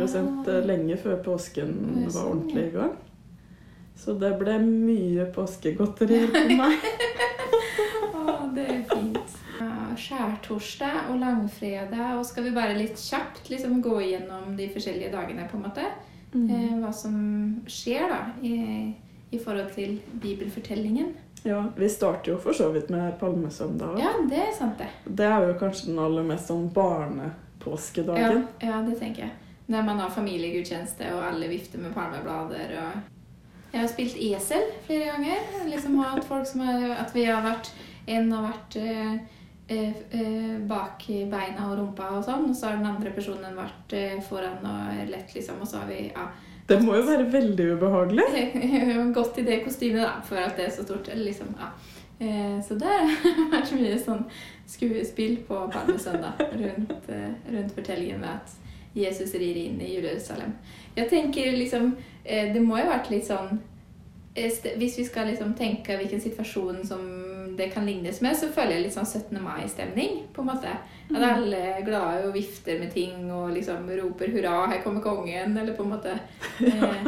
Ah. 0.46 0.60
lenge 0.62 0.94
før 0.96 1.16
påsken 1.26 1.72
sånn, 1.74 2.12
var 2.14 2.28
ordentlig 2.30 2.68
i 2.68 2.74
gang. 2.76 2.92
Så 3.98 4.14
det 4.18 4.30
ble 4.38 4.60
mye 4.62 5.26
påskegodterier 5.34 6.30
på 6.30 6.44
meg. 6.54 6.78
Det 8.54 8.64
er 8.70 8.82
fint. 8.90 9.36
Skjærtorsdag 9.98 11.10
og 11.10 11.18
langfredag, 11.22 12.18
og 12.18 12.24
skal 12.26 12.48
vi 12.48 12.54
bare 12.56 12.76
litt 12.78 12.98
kjapt 13.00 13.48
liksom 13.52 13.80
gå 13.84 13.94
igjennom 14.02 14.56
de 14.58 14.68
forskjellige 14.74 15.12
dagene, 15.14 15.46
på 15.50 15.58
en 15.58 15.66
måte? 15.68 15.86
Mm. 16.34 16.48
Eh, 16.50 16.72
hva 16.82 16.90
som 16.94 17.14
skjer, 17.70 18.08
da, 18.10 18.20
i, 18.42 18.56
i 19.30 19.38
forhold 19.38 19.70
til 19.76 20.00
bibelfortellingen. 20.22 21.14
Ja, 21.44 21.60
Vi 21.76 21.88
starter 21.92 22.32
jo 22.32 22.38
for 22.40 22.56
så 22.56 22.70
vidt 22.72 22.88
med 22.90 23.18
palmesøndag. 23.20 23.98
Ja, 24.00 24.14
det 24.30 24.40
er 24.46 24.52
sant, 24.56 24.78
det. 24.80 24.88
Det 25.04 25.26
er 25.28 25.48
jo 25.50 25.56
kanskje 25.60 25.90
den 25.92 26.00
aller 26.00 26.24
mest 26.24 26.48
sånn 26.48 26.70
Ja, 26.70 26.74
barnepåskedagen. 26.78 28.46
ja, 28.64 28.78
det 28.86 28.98
tenker 28.98 29.26
jeg. 29.26 29.34
Når 29.66 29.82
man 29.84 30.00
har 30.00 30.10
familiegudstjeneste, 30.12 31.10
og 31.14 31.24
alle 31.24 31.48
vifter 31.48 31.78
med 31.80 31.94
palmeblader 31.94 32.72
og 32.80 33.02
Jeg 33.74 33.80
har 33.80 33.88
spilt 33.90 34.16
esel 34.22 34.66
flere 34.86 35.10
ganger. 35.10 35.46
Liksom 35.66 35.96
hatt 35.98 36.24
folk 36.24 36.46
som 36.46 36.60
har, 36.60 36.90
At 37.00 37.14
vi 37.14 37.24
har 37.24 37.42
vært 37.42 37.70
En 38.06 38.32
har 38.32 38.44
vært 38.44 38.76
eh, 38.76 39.12
eh, 39.68 40.00
eh, 40.10 40.56
bak 40.68 41.06
beina 41.08 41.68
og 41.70 41.78
rumpa 41.78 42.10
og 42.18 42.24
sånn, 42.26 42.48
og 42.50 42.56
så 42.56 42.68
har 42.68 42.80
den 42.80 42.90
andre 42.90 43.12
personen 43.16 43.56
vært 43.56 43.94
foran 44.26 44.64
og 44.68 45.04
lett, 45.10 45.32
liksom, 45.36 45.62
og 45.62 45.70
så 45.70 45.82
har 45.82 45.88
vi 45.88 46.00
ja, 46.10 46.28
Det 46.68 46.80
må 46.82 46.96
jo 46.98 47.06
være 47.08 47.30
veldig 47.32 47.68
ubehagelig. 47.76 48.26
Godt 49.16 49.40
i 49.40 49.46
det 49.48 49.62
kostymet, 49.64 50.04
da, 50.04 50.18
for 50.24 50.40
at 50.40 50.56
det 50.58 50.68
er 50.68 50.74
så 50.76 50.84
stort. 50.86 51.10
Liksom, 51.14 51.54
ja. 51.60 51.72
Så 52.64 52.76
det 52.78 52.88
har 52.88 53.10
vært 53.52 53.72
mye 53.76 53.96
sånn 54.00 54.22
skuespill 54.70 55.40
på 55.48 55.64
Palmesøndag 55.72 56.38
rundt, 56.54 57.08
rundt 57.10 57.74
fortellingen 57.74 58.22
med 58.22 58.30
at 58.30 58.54
Jesus 58.94 59.34
rir 59.34 59.58
inn 59.58 59.80
i 59.82 59.96
Jerusalem. 59.96 60.54
Jeg 60.94 61.10
tenker 61.10 61.56
liksom 61.58 61.96
Det 62.24 62.62
må 62.62 62.78
jo 62.78 62.86
ha 62.86 62.92
vært 62.94 63.10
litt 63.10 63.26
sånn 63.26 63.58
Hvis 64.38 64.94
vi 65.00 65.04
skal 65.04 65.26
liksom 65.32 65.56
tenke 65.58 65.98
hvilken 65.98 66.22
situasjon 66.22 66.84
som 66.86 67.02
det 67.56 67.70
kan 67.74 67.86
lignes 67.86 68.20
med, 68.24 68.36
så 68.36 68.48
føler 68.52 68.76
jeg 68.76 68.86
litt 68.86 68.96
sånn 68.96 69.06
17. 69.06 69.38
mai-stemning. 69.42 70.22
på 70.34 70.42
en 70.42 70.50
måte. 70.50 70.76
At 71.10 71.26
alle 71.28 71.60
er 71.74 71.86
glade 71.86 72.28
og 72.28 72.34
vifter 72.34 72.78
med 72.80 72.92
ting 72.92 73.30
og 73.32 73.52
liksom 73.52 73.90
roper 73.90 74.32
'hurra, 74.32 74.66
her 74.72 74.82
kommer 74.82 75.00
kongen', 75.00 75.60
eller 75.60 75.74
på 75.74 75.82
en 75.82 75.90
måte 75.90 76.18
eh, 76.60 77.06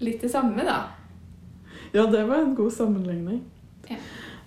Litt 0.00 0.22
det 0.22 0.30
samme, 0.30 0.64
da. 0.64 0.76
Ja, 1.92 2.06
det 2.06 2.24
var 2.24 2.36
en 2.36 2.54
god 2.54 2.72
sammenligning. 2.72 3.42
Ja. 3.88 3.96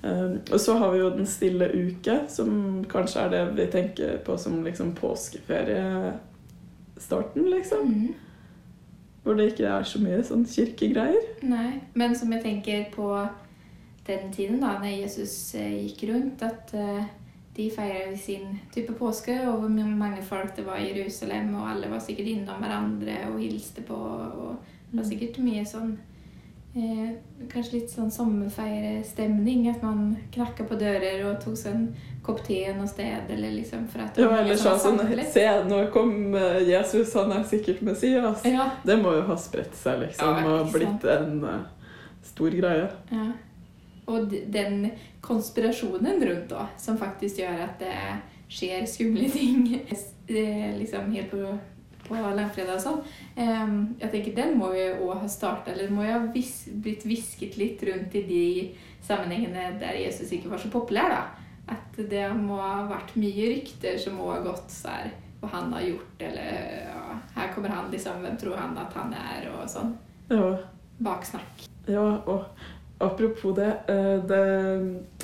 Eh, 0.03 0.31
og 0.51 0.59
så 0.59 0.77
har 0.77 0.91
vi 0.91 0.99
jo 0.99 1.09
Den 1.09 1.25
stille 1.25 1.71
uke, 1.73 2.19
som 2.27 2.85
kanskje 2.89 3.21
er 3.21 3.29
det 3.29 3.57
vi 3.57 3.65
tenker 3.71 4.17
på 4.25 4.37
som 4.37 4.63
liksom 4.63 4.95
påskeferiestarten, 4.95 7.49
liksom. 7.49 7.87
Mm. 7.87 8.13
Hvor 9.23 9.33
det 9.33 9.45
ikke 9.51 9.65
er 9.65 9.83
så 9.83 9.99
mye 10.03 10.23
sånn 10.23 10.45
kirkegreier. 10.45 11.21
Nei, 11.47 11.81
men 11.93 12.15
som 12.15 12.31
jeg 12.33 12.43
tenker 12.43 12.85
på 12.95 13.27
den 14.07 14.31
tiden 14.33 14.61
da 14.61 14.77
når 14.79 14.97
Jesus 15.03 15.55
eh, 15.55 15.85
gikk 15.85 16.07
rundt, 16.11 16.43
at 16.43 16.73
eh, 16.75 17.03
de 17.55 17.67
feira 17.71 18.15
sin 18.17 18.59
type 18.73 18.95
påske, 18.97 19.35
og 19.47 19.59
hvor 19.61 19.69
mange 19.69 20.23
folk 20.25 20.55
det 20.57 20.65
var 20.65 20.81
i 20.81 20.89
Jerusalem, 20.89 21.53
og 21.55 21.69
alle 21.69 21.91
var 21.91 22.01
sikkert 22.01 22.31
innom 22.31 22.63
hverandre 22.63 23.19
og 23.29 23.39
hilste 23.39 23.85
på, 23.85 23.93
og 23.93 24.55
det 24.91 24.99
var 24.99 25.05
sikkert 25.09 25.37
mye 25.43 25.65
sånn 25.65 25.93
eh, 26.77 27.13
Kanskje 27.51 27.75
litt 27.77 27.91
sånn 27.91 28.11
sommerfeirestemning, 28.13 29.67
at 29.69 29.83
man 29.85 30.15
knakka 30.33 30.65
på 30.69 30.79
dører 30.79 31.25
og 31.27 31.39
tok 31.43 31.57
seg 31.59 31.75
en 31.75 31.87
kopp 32.23 32.39
te 32.45 32.59
noe 32.73 32.87
sted, 32.89 33.29
eller 33.35 33.53
liksom 33.59 33.85
for 33.91 34.05
at 34.05 34.17
Ja, 34.17 34.29
eller 34.39 34.57
sånn, 34.57 34.79
sånn. 34.79 35.23
Se, 35.29 35.45
nå 35.69 35.83
kom 35.93 36.33
eh, 36.39 36.61
Jesus, 36.71 37.13
han 37.19 37.35
er 37.35 37.45
sikkert 37.47 37.83
Messias. 37.85 38.45
Ja, 38.47 38.71
Det 38.83 38.97
må 39.01 39.13
jo 39.17 39.25
ha 39.29 39.37
spredt 39.37 39.75
seg, 39.77 40.05
liksom, 40.07 40.39
Ja, 40.41 40.53
og 40.57 40.71
blitt 40.73 41.09
en 41.13 41.41
uh, 41.43 41.57
stor 42.25 42.55
greie. 42.55 42.87
Ja. 43.11 43.27
Og 44.11 44.33
den 44.51 44.89
konspirasjonen 45.23 46.23
rundt 46.27 46.49
da, 46.51 46.67
som 46.77 46.99
faktisk 46.99 47.39
gjør 47.39 47.61
at 47.67 47.77
det 47.79 47.97
skjer 48.53 48.87
skumle 48.89 49.29
ting 49.31 49.67
eh, 50.27 50.73
liksom 50.77 51.11
helt 51.13 51.31
på, 51.31 51.53
på 52.07 52.17
langfredag 52.35 52.75
og 52.75 52.83
sånn. 52.83 52.99
Em, 53.39 53.77
jeg 54.01 54.11
tenker 54.11 54.35
Den 54.41 54.57
må 54.59 54.73
jo 54.75 55.07
òg 55.07 55.23
ha 55.23 55.29
starta, 55.31 55.71
eller 55.73 55.93
må 55.93 56.05
jo 56.05 56.17
ha 56.17 56.25
vis, 56.35 56.65
blitt 56.83 57.07
hvisket 57.07 57.57
litt 57.59 57.83
rundt 57.87 58.15
i 58.19 58.25
de 58.27 58.43
sammenhengene 59.03 59.73
der 59.81 59.99
Jesus 60.03 60.31
ikke 60.35 60.51
var 60.51 60.61
så 60.61 60.71
populær. 60.73 61.15
da. 61.15 61.23
At 61.73 61.95
det 61.95 62.25
må 62.35 62.59
ha 62.59 62.83
vært 62.89 63.15
mye 63.15 63.49
rykter 63.55 63.95
som 63.99 64.19
må 64.19 64.33
ha 64.33 64.41
gått 64.43 64.67
så 64.71 64.91
her, 64.97 65.13
hva 65.39 65.49
han 65.55 65.71
har 65.75 65.85
gjort, 65.87 66.21
eller 66.27 66.51
ja, 66.89 67.17
her 67.37 67.49
kommer 67.55 67.71
han, 67.71 67.89
liksom, 67.91 68.19
hvem 68.23 68.35
tror 68.39 68.59
han 68.59 68.77
at 68.79 68.95
han 68.99 69.15
er, 69.15 69.47
og 69.55 69.63
sånn. 69.71 69.95
Ja, 70.31 70.51
Baksnakk. 71.03 71.65
ja 71.87 72.03
og 72.29 72.45
apropos 73.05 73.53
det, 73.57 73.69
eh, 73.91 74.17
det 74.29 74.39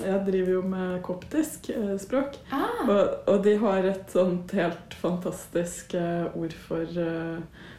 Jeg 0.05 0.19
driver 0.27 0.51
jo 0.53 0.61
med 0.71 1.01
koptisk 1.05 1.69
eh, 1.73 1.95
språk. 2.01 2.37
Ah, 2.51 2.83
Og, 2.89 3.09
og 3.27 3.43
de 3.45 3.55
har 3.61 3.87
et 3.89 4.11
sånt 4.13 4.51
helt 4.57 4.93
fantastisk 5.01 5.93
eh, 5.99 6.27
ord 6.35 6.53
for, 6.67 6.85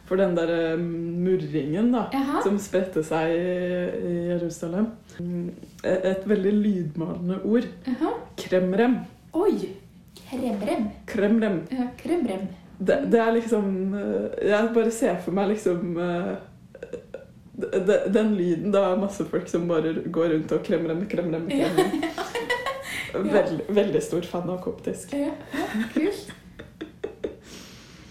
for 0.09 0.21
den 0.21 0.35
derre 0.37 0.77
murringen, 0.77 1.91
da. 1.93 2.05
Aha. 2.13 2.41
Som 2.45 2.57
spredte 2.61 3.03
seg 3.07 3.35
i, 3.35 3.51
i 4.11 4.15
Jerusalem. 4.31 4.91
Et, 5.19 6.05
et 6.13 6.27
veldig 6.29 6.53
lydmalende 6.57 7.41
ord. 7.45 7.67
Aha. 7.95 8.15
Kremrem. 8.41 8.99
Oi! 9.33 9.55
Kremrem. 10.31 10.89
Kremrem. 11.07 11.61
Ja, 11.71 11.89
kremrem. 11.99 12.47
Det, 12.81 12.95
det 13.13 13.19
er 13.21 13.33
liksom 13.35 13.65
Jeg 14.41 14.69
bare 14.73 14.91
ser 14.95 15.19
for 15.21 15.35
meg 15.37 15.51
liksom 15.51 15.91
eh, 17.63 17.79
de- 17.79 17.85
de- 17.89 18.09
Den 18.13 18.33
lyden 18.37 18.71
da 18.73 18.85
er 18.93 18.97
masse 19.01 19.25
folk 19.25 19.47
som 19.49 19.67
bare 19.69 19.93
går 20.05 20.33
rundt 20.35 20.51
og 20.51 20.63
kremrem, 20.67 21.05
kremrem, 21.07 21.47
kremrem. 21.49 22.03
Veld, 23.31 23.61
veldig 23.67 24.01
stor 24.03 24.21
fan 24.23 24.49
av 24.49 24.61
koptisk. 24.63 25.11
Ja, 25.13 25.33
ja, 25.51 25.65
kult. 25.93 26.29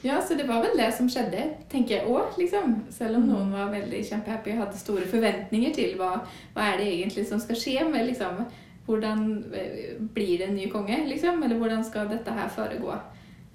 Ja, 0.03 0.21
så 0.25 0.35
det 0.35 0.47
var 0.49 0.63
vel 0.65 0.79
det 0.81 0.89
som 0.97 1.09
skjedde, 1.13 1.43
tenker 1.69 1.99
jeg 1.99 2.09
òg, 2.09 2.37
liksom. 2.41 2.79
Selv 2.93 3.19
om 3.19 3.27
noen 3.29 3.51
var 3.53 3.69
veldig 3.73 4.01
kjempehappy 4.09 4.55
og 4.55 4.63
hadde 4.63 4.81
store 4.81 5.05
forventninger 5.09 5.75
til 5.77 5.97
hva, 6.01 6.15
hva 6.55 6.71
er 6.73 6.79
det 6.81 6.87
egentlig 6.95 7.27
som 7.29 7.41
skal 7.43 7.57
skje 7.61 7.85
med 7.91 8.07
liksom 8.13 8.45
Hvordan 8.91 9.21
eh, 9.55 9.99
blir 10.17 10.39
det 10.41 10.47
en 10.49 10.55
ny 10.57 10.65
konge, 10.73 10.97
liksom? 11.07 11.43
Eller 11.45 11.61
hvordan 11.61 11.85
skal 11.87 12.09
dette 12.11 12.33
her 12.35 12.49
foregå? 12.51 12.97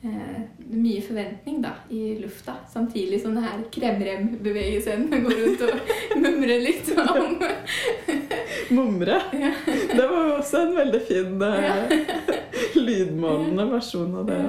Eh, 0.05 0.41
mye 0.69 1.01
forventning 1.01 1.61
da, 1.63 1.71
i 1.89 2.19
lufta, 2.19 2.53
samtidig 2.69 3.17
som 3.23 3.33
denne 3.33 3.65
kremrem-bevegelsen 3.73 5.07
går 5.25 5.39
rundt 5.39 5.63
og 5.65 6.19
mumrer 6.21 6.61
litt 6.61 6.91
om 6.93 7.39
Mumre. 8.75 9.17
Ja. 9.33 9.51
Det 9.65 10.05
var 10.09 10.27
jo 10.27 10.35
også 10.37 10.61
en 10.61 10.75
veldig 10.77 11.01
fin 11.07 11.41
ja. 11.41 11.73
lydmålende 12.87 13.65
versjon 13.71 14.13
av 14.21 14.29
det. 14.29 14.39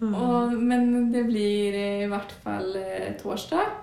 Mm. 0.00 0.14
Og, 0.14 0.54
men 0.56 1.10
det 1.12 1.26
blir 1.28 1.76
i 1.80 2.08
hvert 2.08 2.32
fall 2.44 2.76
eh, 2.80 3.10
torsdag. 3.20 3.74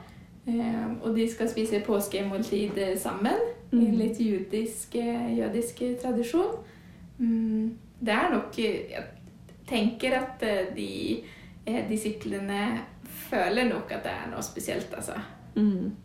Eh, 0.48 0.88
og 1.02 1.12
de 1.18 1.28
skal 1.30 1.50
spise 1.52 1.82
påskemåltid 1.86 2.78
sammen. 2.78 2.98
sammen. 2.98 3.54
I 3.72 3.76
Mm. 3.76 3.98
litt 4.00 4.20
judisk, 4.22 4.96
eh, 4.96 5.38
jødisk 5.38 5.82
tradisjon. 6.02 6.54
Mm, 7.20 7.78
det 8.00 8.14
er 8.14 8.30
nok 8.32 8.60
eh, 8.60 9.02
tenker 9.68 10.18
at 10.18 10.44
eh, 10.46 10.74
de 10.76 10.92
eh, 11.68 11.84
disiplene 11.90 12.64
føler 13.28 13.68
nok 13.70 13.92
at 13.92 14.06
det 14.06 14.14
er 14.14 14.28
noe 14.32 14.44
spesielt, 14.46 14.92
altså. 14.96 15.18
Mm. 15.58 15.96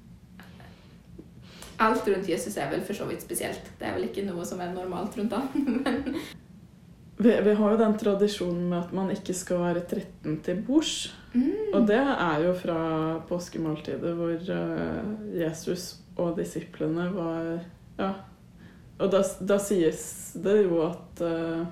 Alt 1.83 2.07
rundt 2.07 2.28
Jesus 2.28 2.57
er 2.61 2.71
vel 2.71 2.85
for 2.87 2.97
så 2.97 3.09
vidt 3.09 3.25
spesielt. 3.25 3.73
Det 3.78 3.88
er 3.88 3.97
vel 3.97 4.09
ikke 4.11 4.25
noe 4.26 4.45
som 4.47 4.61
er 4.62 4.73
normalt 4.75 5.19
rundt 5.19 5.35
han. 5.37 6.16
Vi, 7.23 7.31
vi 7.45 7.52
har 7.54 7.75
jo 7.75 7.78
den 7.78 7.92
tradisjonen 8.00 8.62
med 8.71 8.78
at 8.81 8.92
man 8.97 9.11
ikke 9.12 9.35
skal 9.37 9.61
være 9.61 9.83
13 9.85 10.40
til 10.42 10.62
bords. 10.66 11.12
mm. 11.37 11.75
Og 11.76 11.85
det 11.87 12.00
er 12.00 12.40
jo 12.42 12.54
fra 12.59 12.78
påskemåltidet 13.28 14.14
hvor 14.19 14.33
uh, 14.33 15.12
Jesus 15.37 16.00
og 16.16 16.35
disiplene 16.40 17.07
var 17.14 17.61
Ja. 18.00 18.11
Og 18.99 19.12
da, 19.12 19.23
da 19.23 19.59
sies 19.62 20.02
det 20.42 20.57
jo 20.64 20.81
at 20.85 21.23
eh, 21.26 21.62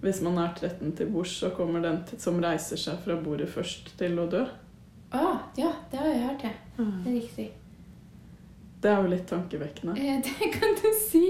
hvis 0.00 0.20
man 0.22 0.38
er 0.38 0.52
13 0.54 0.92
til 0.96 1.06
bords, 1.10 1.32
så 1.40 1.50
kommer 1.50 1.82
den 1.82 2.02
til, 2.06 2.20
som 2.22 2.38
reiser 2.42 2.78
seg 2.78 3.00
fra 3.04 3.16
bordet 3.22 3.48
først, 3.50 3.94
til 3.98 4.18
å 4.22 4.26
dø. 4.30 4.44
Å, 5.14 5.24
ja, 5.58 5.72
det 5.90 5.98
har 6.02 6.10
jeg 6.12 6.20
hørt, 6.26 6.44
ja. 6.44 6.52
Det 6.76 7.10
er 7.10 7.16
riktig. 7.16 7.48
Det 8.82 8.90
er 8.92 9.00
jo 9.02 9.10
litt 9.10 9.26
tankevekkende. 9.26 9.96
Eh, 9.98 10.20
Det 10.28 10.52
kan 10.54 10.76
du 10.78 10.88
si. 11.00 11.24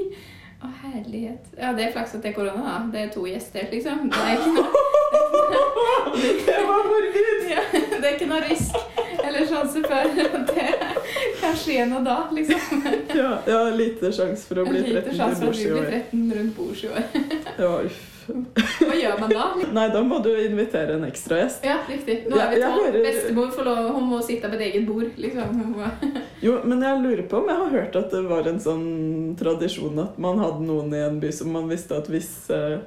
Å, 0.58 0.68
herlighet. 0.82 1.52
Ja, 1.54 1.70
det 1.72 1.86
er 1.86 1.92
flaks 1.94 2.16
at 2.18 2.24
det 2.24 2.32
er 2.32 2.36
korona, 2.36 2.64
da. 2.66 2.78
Det 2.92 3.04
er 3.06 3.12
to 3.14 3.24
gjester, 3.30 3.68
liksom. 3.72 4.08
Det 4.10 4.24
er 4.26 4.36
ikke 4.36 4.54
noe, 4.58 4.84
det 6.48 6.58
var 6.68 6.88
morbid! 6.90 7.48
ja, 7.48 7.62
det 7.72 8.02
er 8.02 8.16
ikke 8.16 8.28
noe 8.28 8.42
risk 8.44 8.74
eller 9.28 9.46
sjanse 9.48 9.80
for 9.84 9.94
at 9.94 10.50
det 10.50 10.66
kan 11.40 11.56
skje 11.58 11.86
noe 11.88 12.02
da, 12.04 12.18
liksom. 12.34 12.84
Ja, 13.14 13.32
ja, 13.48 13.62
lite 13.76 14.12
sjanse 14.14 14.44
for 14.48 14.62
å 14.62 14.68
bli 14.68 14.82
13 14.82 14.92
Lite 14.92 15.02
til 15.08 15.18
sjanse 15.18 15.40
for 15.40 15.48
at 15.48 15.48
bords 15.48 15.58
vi 15.58 15.66
i 15.66 15.72
blir 15.72 15.82
år. 15.82 15.90
13 15.96 16.38
rundt 16.38 16.56
bords 16.58 16.84
i 16.84 16.92
år. 16.92 17.10
Ja, 17.58 17.72
uff. 17.88 18.17
Hva 18.28 18.94
gjør 18.98 19.20
man 19.20 19.30
da? 19.32 19.46
Nei, 19.78 19.86
da 19.94 20.02
må 20.04 20.18
du 20.24 20.30
invitere 20.36 20.94
en 20.98 21.04
ekstra 21.08 21.38
gjest. 21.40 21.64
Ja, 21.66 21.78
riktig. 21.88 22.18
Nå 22.30 22.36
er 22.38 22.50
vi 22.54 22.60
tolv. 22.62 22.84
hører- 22.86 23.06
Bestemor 23.08 23.50
får 23.56 23.64
lov, 23.70 23.90
hun 23.96 24.08
må 24.12 24.20
sitte 24.22 24.48
på 24.52 24.58
et 24.60 24.66
eget 24.68 24.86
bord, 24.86 25.10
liksom. 25.16 25.74
Jo, 26.46 26.60
men 26.64 26.82
jeg 26.86 27.02
lurer 27.02 27.24
på 27.30 27.40
om 27.40 27.48
jeg 27.50 27.56
har 27.64 27.70
hørt 27.74 27.96
at 27.98 28.10
det 28.14 28.24
var 28.30 28.46
en 28.46 28.60
sånn 28.62 28.88
tradisjon 29.40 29.98
at 30.04 30.18
man 30.22 30.38
hadde 30.38 30.62
noen 30.68 30.92
i 30.94 31.00
en 31.08 31.18
by 31.22 31.32
som 31.34 31.50
man 31.56 31.66
visste 31.70 31.96
at 31.98 32.06
hvis, 32.12 32.30
uh, 32.54 32.78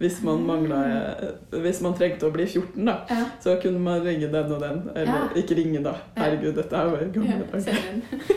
hvis 0.00 0.18
man 0.24 0.42
manglet, 0.48 1.34
Hvis 1.52 1.80
man 1.84 1.94
trengte 1.96 2.28
å 2.28 2.32
bli 2.34 2.44
14, 2.48 2.84
da, 2.88 2.98
Ja. 3.10 3.24
så 3.40 3.56
kunne 3.62 3.80
man 3.80 4.00
ringe 4.04 4.28
den 4.32 4.52
og 4.52 4.60
den. 4.60 4.82
Eller 4.94 5.12
Ja. 5.12 5.42
ikke 5.42 5.56
ringe, 5.56 5.82
da. 5.84 5.94
Herregud, 6.16 6.54
dette 6.56 6.72
er 6.76 6.88
jo 6.88 7.10
gamle 7.20 7.44
dager. 7.52 7.76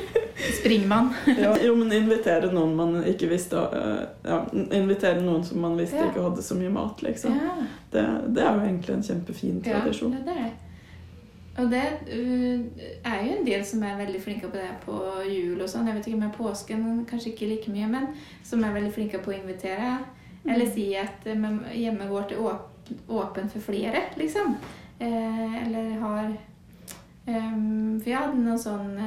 springmann. 0.60 1.14
Ja, 1.40 1.54
jo, 1.62 1.76
men 1.76 1.94
invitere 1.96 2.50
noen 2.54 2.76
man 2.76 3.00
ikke 3.08 3.30
visste 3.32 3.62
eh, 3.78 4.04
Ja, 4.28 4.42
invitere 4.54 5.22
noen 5.22 5.44
som 5.48 5.62
man 5.64 5.78
visste 5.80 6.02
Ja. 6.02 6.10
ikke 6.10 6.26
hadde 6.26 6.44
så 6.46 6.58
mye 6.60 6.74
mat, 6.74 7.02
liksom. 7.06 7.38
Ja. 7.40 7.56
Det, 7.94 8.04
det 8.36 8.44
er 8.44 8.58
jo 8.58 8.68
egentlig 8.68 8.96
en 8.98 9.08
kjempefin 9.08 9.64
tradisjon. 9.64 10.14
Ja, 10.18 10.26
det 10.28 10.38
er 10.38 10.44
det. 10.44 10.52
Og 11.54 11.70
det 11.70 11.84
uh, 12.10 12.62
er 13.06 13.20
jo 13.22 13.34
en 13.36 13.46
del 13.46 13.66
som 13.66 13.84
er 13.86 14.00
veldig 14.00 14.22
flinke 14.22 14.50
på 14.50 14.58
det 14.58 14.72
på 14.86 14.96
jul 15.30 15.62
og 15.62 15.70
sånn. 15.70 15.86
Jeg 15.88 16.00
vet 16.00 16.08
ikke 16.10 16.22
med 16.24 16.34
påsken, 16.38 16.88
kanskje 17.10 17.34
ikke 17.34 17.50
like 17.52 17.74
mye, 17.74 17.90
men 17.92 18.08
som 18.44 18.64
er 18.66 18.74
veldig 18.74 18.94
flinke 18.96 19.22
på 19.22 19.34
å 19.34 19.38
invitere. 19.38 20.00
Eller 20.44 20.66
si 20.74 20.90
at 21.00 21.28
eh, 21.30 21.44
hjemmet 21.78 22.10
vårt 22.10 22.34
er 22.34 22.42
åp 22.42 22.70
åpent 23.08 23.48
for 23.54 23.64
flere, 23.64 24.02
liksom. 24.20 24.58
Eh, 25.00 25.54
eller 25.64 25.94
har 26.02 26.34
For 27.24 28.10
jeg 28.10 28.18
hadde 28.18 28.42
noen 28.42 28.60
sånn 28.60 28.98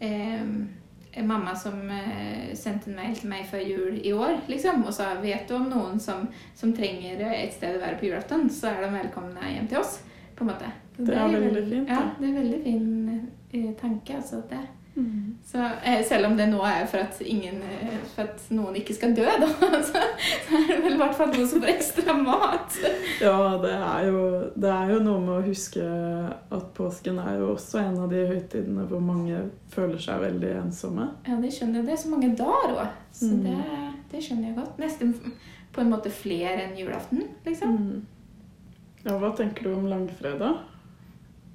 eh, 0.00 1.22
mamma 1.26 1.54
som 1.56 1.80
eh, 1.90 2.54
sendte 2.54 2.90
en 2.90 2.96
mail 2.96 3.16
til 3.18 3.30
meg 3.32 3.46
før 3.50 3.64
jul 3.66 4.00
i 4.02 4.12
år 4.12 4.36
liksom, 4.48 4.84
og 4.86 4.94
sa 4.94 5.14
vet 5.22 5.48
du 5.48 5.56
om 5.56 5.68
noen 5.70 6.00
som, 6.00 6.28
som 6.54 6.72
trenger 6.76 7.20
et 7.30 7.52
sted 7.56 7.76
å 7.76 7.82
være 7.82 7.98
på 8.00 8.06
julaften, 8.08 8.48
så 8.50 8.70
er 8.70 8.84
de 8.84 8.92
velkomne 8.94 9.54
hjem 9.54 9.68
til 9.70 9.82
oss. 9.82 10.00
på 10.36 10.44
en 10.44 10.52
måte. 10.52 10.68
Så 10.96 11.04
Det 11.04 11.16
er 11.16 11.28
veldig 11.34 11.64
fint, 11.68 11.88
Ja, 11.88 12.02
det 12.18 12.28
er 12.28 12.36
veldig 12.38 12.60
fin 12.64 12.86
eh, 13.52 13.72
tanke. 13.80 14.16
altså 14.16 14.42
det. 14.48 14.62
Mm. 15.00 15.26
Så, 15.50 15.58
eh, 15.84 16.02
selv 16.06 16.26
om 16.28 16.34
det 16.38 16.46
nå 16.50 16.60
er 16.68 16.84
for 16.86 17.00
at, 17.02 17.16
ingen, 17.24 17.62
eh, 17.64 17.94
for 18.14 18.22
at 18.28 18.42
noen 18.54 18.76
ikke 18.78 18.94
skal 18.94 19.14
dø, 19.16 19.24
da, 19.40 19.48
så, 19.88 20.02
er 20.58 20.66
det 20.68 20.76
vel 20.84 20.94
i 20.94 21.00
hvert 21.00 21.16
fall 21.18 21.32
noen 21.32 21.48
som 21.50 21.62
får 21.64 21.72
ekstra 21.72 22.14
mat. 22.20 22.76
Ja, 23.22 23.36
det 23.62 23.72
er, 23.74 24.04
jo, 24.10 24.20
det 24.60 24.70
er 24.76 24.92
jo 24.94 24.98
noe 25.06 25.22
med 25.24 25.34
å 25.38 25.46
huske 25.48 25.86
at 26.52 26.68
påsken 26.76 27.18
er 27.24 27.40
jo 27.40 27.50
også 27.54 27.80
en 27.82 27.98
av 28.04 28.12
de 28.12 28.22
høytidene 28.30 28.84
hvor 28.90 29.02
mange 29.02 29.40
føler 29.74 29.98
seg 30.04 30.20
veldig 30.26 30.52
ensomme. 30.66 31.08
Ja, 31.26 31.40
det 31.42 31.50
skjønner 31.56 31.80
jeg. 31.80 31.88
Det 31.90 31.96
er 31.96 32.02
så 32.04 32.12
mange 32.14 32.32
dager 32.38 32.76
òg, 32.84 32.94
så 33.16 33.32
Mm. 33.32 33.42
det, 33.48 33.58
det 34.12 34.22
skjønner 34.26 34.48
jeg 34.50 34.56
godt. 34.60 34.78
Nesten 34.84 35.14
på 35.72 35.80
en 35.84 35.90
måte 35.92 36.10
flere 36.10 36.66
enn 36.68 36.76
julaften, 36.78 37.24
liksom. 37.46 37.76
Mm. 37.78 38.06
Ja, 39.06 39.16
hva 39.16 39.30
tenker 39.38 39.64
du 39.64 39.74
om 39.78 39.86
langfredag? 39.88 40.58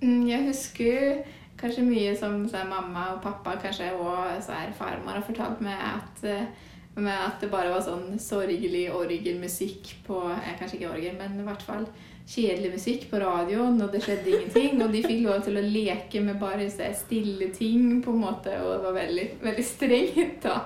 Mm, 0.02 0.26
Jeg 0.28 0.48
husker 0.48 1.24
kanskje 1.60 1.86
mye 1.88 2.16
som 2.18 2.44
så 2.50 2.64
mamma 2.68 3.12
og 3.16 3.22
pappa 3.24 3.56
kanskje, 3.62 3.92
og 3.96 4.42
farmor 4.78 5.20
har 5.20 5.26
fortalt 5.26 5.62
meg 5.64 5.78
at, 5.80 6.24
eh, 6.24 6.48
med 6.96 7.14
at 7.14 7.42
det 7.42 7.52
bare 7.52 7.72
var 7.74 7.84
sånn 7.84 8.20
sorgelig 8.20 8.88
orgelmusikk 8.96 9.96
på 10.08 10.22
eh, 10.32 10.54
Kanskje 10.60 10.80
ikke 10.80 10.94
orgel, 10.94 11.16
men 11.20 11.40
i 11.40 11.48
hvert 11.48 11.64
fall 11.64 11.88
kjedelig 12.26 12.72
musikk 12.74 13.10
på 13.12 13.20
radioen, 13.22 13.80
og 13.82 13.92
det 13.94 14.02
skjedde 14.04 14.32
ingenting. 14.32 14.82
Og 14.82 14.92
de 14.92 15.04
fikk 15.06 15.24
lov 15.28 15.44
til 15.46 15.60
å 15.60 15.66
leke 15.66 16.22
med 16.26 16.40
bare 16.42 16.68
så 16.74 16.90
stille 16.98 17.52
ting, 17.54 18.02
på 18.04 18.16
en 18.16 18.24
måte, 18.24 18.56
og 18.62 18.72
det 18.74 18.84
var 18.88 19.00
veldig, 19.00 19.28
veldig 19.46 19.66
strengt, 19.66 20.40
da. 20.48 20.62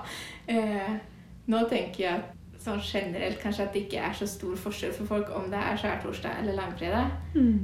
Eh, 0.50 0.94
nå 1.50 1.64
tenker 1.68 2.04
jeg 2.04 2.14
at 2.14 2.39
sånn 2.60 2.82
generelt 2.84 3.40
kanskje 3.40 3.64
at 3.64 3.72
det 3.74 3.86
ikke 3.86 4.02
er 4.04 4.16
så 4.16 4.26
stor 4.28 4.58
forskjell 4.60 4.92
for 4.96 5.08
folk 5.08 5.30
om 5.36 5.48
det 5.52 5.60
er 5.60 5.78
skjærtorsdag 5.80 6.42
eller 6.42 6.58
langfredag. 6.58 7.14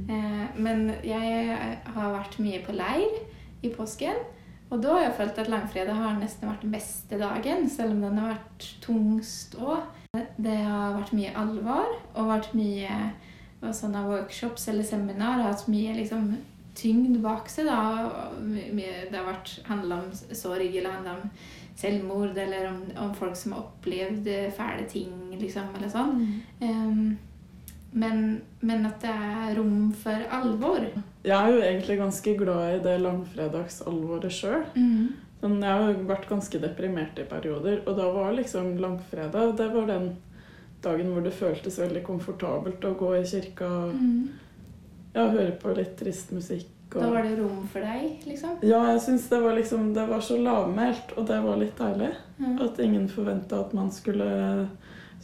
Eh, 0.09 0.57
men 0.57 0.89
jeg 1.05 1.77
har 1.93 2.15
vært 2.15 2.39
mye 2.41 2.63
på 2.65 2.75
leir 2.77 3.21
i 3.61 3.69
påsken. 3.73 4.25
Og 4.67 4.81
da 4.83 4.97
har 4.97 5.05
jeg 5.05 5.15
følt 5.21 5.37
at 5.39 5.51
langfredag 5.51 5.95
har 5.95 6.17
nesten 6.19 6.49
vært 6.49 6.65
den 6.65 6.73
beste 6.75 7.19
dagen, 7.21 7.69
selv 7.71 7.95
om 7.95 8.01
den 8.03 8.17
har 8.19 8.33
vært 8.33 8.67
tungst 8.83 9.55
òg. 9.55 9.85
Det 10.35 10.57
har 10.57 10.97
vært 10.97 11.13
mye 11.15 11.31
alvor 11.39 11.93
og 12.17 12.31
vært 12.33 12.53
mye 12.57 12.97
sånne 13.61 14.03
workshops 14.09 14.67
eller 14.67 14.83
seminar. 14.83 15.39
har 15.41 15.53
hatt 15.53 15.67
mye 15.71 15.93
liksom, 15.95 16.35
tyngd 16.77 17.19
bak 17.23 17.49
seg. 17.51 17.69
Da. 17.69 18.29
det 18.37 19.15
har 19.17 19.27
vært 19.27 19.55
handla 19.67 20.01
om 20.03 20.11
sorg 20.13 20.69
eller 20.69 20.93
handla 20.99 21.17
om 21.19 21.31
selvmord 21.77 22.37
eller 22.37 22.71
om, 22.71 22.81
om 23.05 23.13
folk 23.17 23.35
som 23.37 23.53
har 23.53 23.67
opplevd 23.67 24.27
eh, 24.33 24.51
fæle 24.53 24.87
ting, 24.89 25.13
liksom, 25.37 25.69
eller 25.77 25.91
sånn. 25.93 26.23
Um, 26.61 27.17
men, 27.97 28.23
men 28.65 28.85
at 28.89 28.97
det 29.01 29.13
er 29.13 29.53
rom 29.57 29.91
for 29.95 30.25
alvor. 30.33 30.87
Jeg 31.25 31.37
er 31.37 31.53
jo 31.53 31.61
egentlig 31.61 31.99
ganske 32.01 32.33
glad 32.39 32.75
i 32.75 32.81
det 32.85 32.97
langfredagsalvoret 33.03 34.33
sjøl. 34.33 34.65
Sånn, 35.41 35.59
jeg 35.61 35.69
har 35.69 35.91
jo 35.93 36.07
vært 36.09 36.25
ganske 36.29 36.61
deprimert 36.61 37.19
i 37.21 37.27
perioder, 37.29 37.83
og 37.85 37.99
da 37.99 38.07
var 38.15 38.33
liksom 38.33 38.73
langfredag 38.81 39.53
det 39.59 39.69
var 39.73 39.85
den 39.89 40.09
dagen 40.81 41.13
hvor 41.13 41.25
det 41.25 41.33
føltes 41.33 41.79
veldig 41.81 42.03
komfortabelt 42.05 42.85
å 42.85 42.95
gå 42.97 43.15
i 43.19 43.25
kirka 43.25 43.69
Mm. 43.93 44.27
Ja, 45.17 45.27
høre 45.33 45.53
på 45.61 45.73
litt 45.77 45.95
trist 45.99 46.31
musikk. 46.35 46.69
Og... 46.93 47.01
Da 47.01 47.09
var 47.11 47.25
det 47.27 47.33
rom 47.41 47.65
for 47.67 47.83
deg, 47.83 48.21
liksom. 48.29 48.53
Ja, 48.63 48.79
jeg 48.93 49.01
syns 49.03 49.25
det 49.27 49.41
var 49.43 49.57
liksom 49.57 49.89
Det 49.97 50.05
var 50.07 50.21
så 50.23 50.37
lavmælt, 50.39 51.11
og 51.19 51.25
det 51.27 51.41
var 51.43 51.57
litt 51.59 51.75
deilig. 51.81 52.13
Mm. 52.39 52.53
At 52.63 52.79
ingen 52.79 53.09
forventa 53.11 53.59
at 53.65 53.73
man 53.75 53.91
skulle 53.91 54.29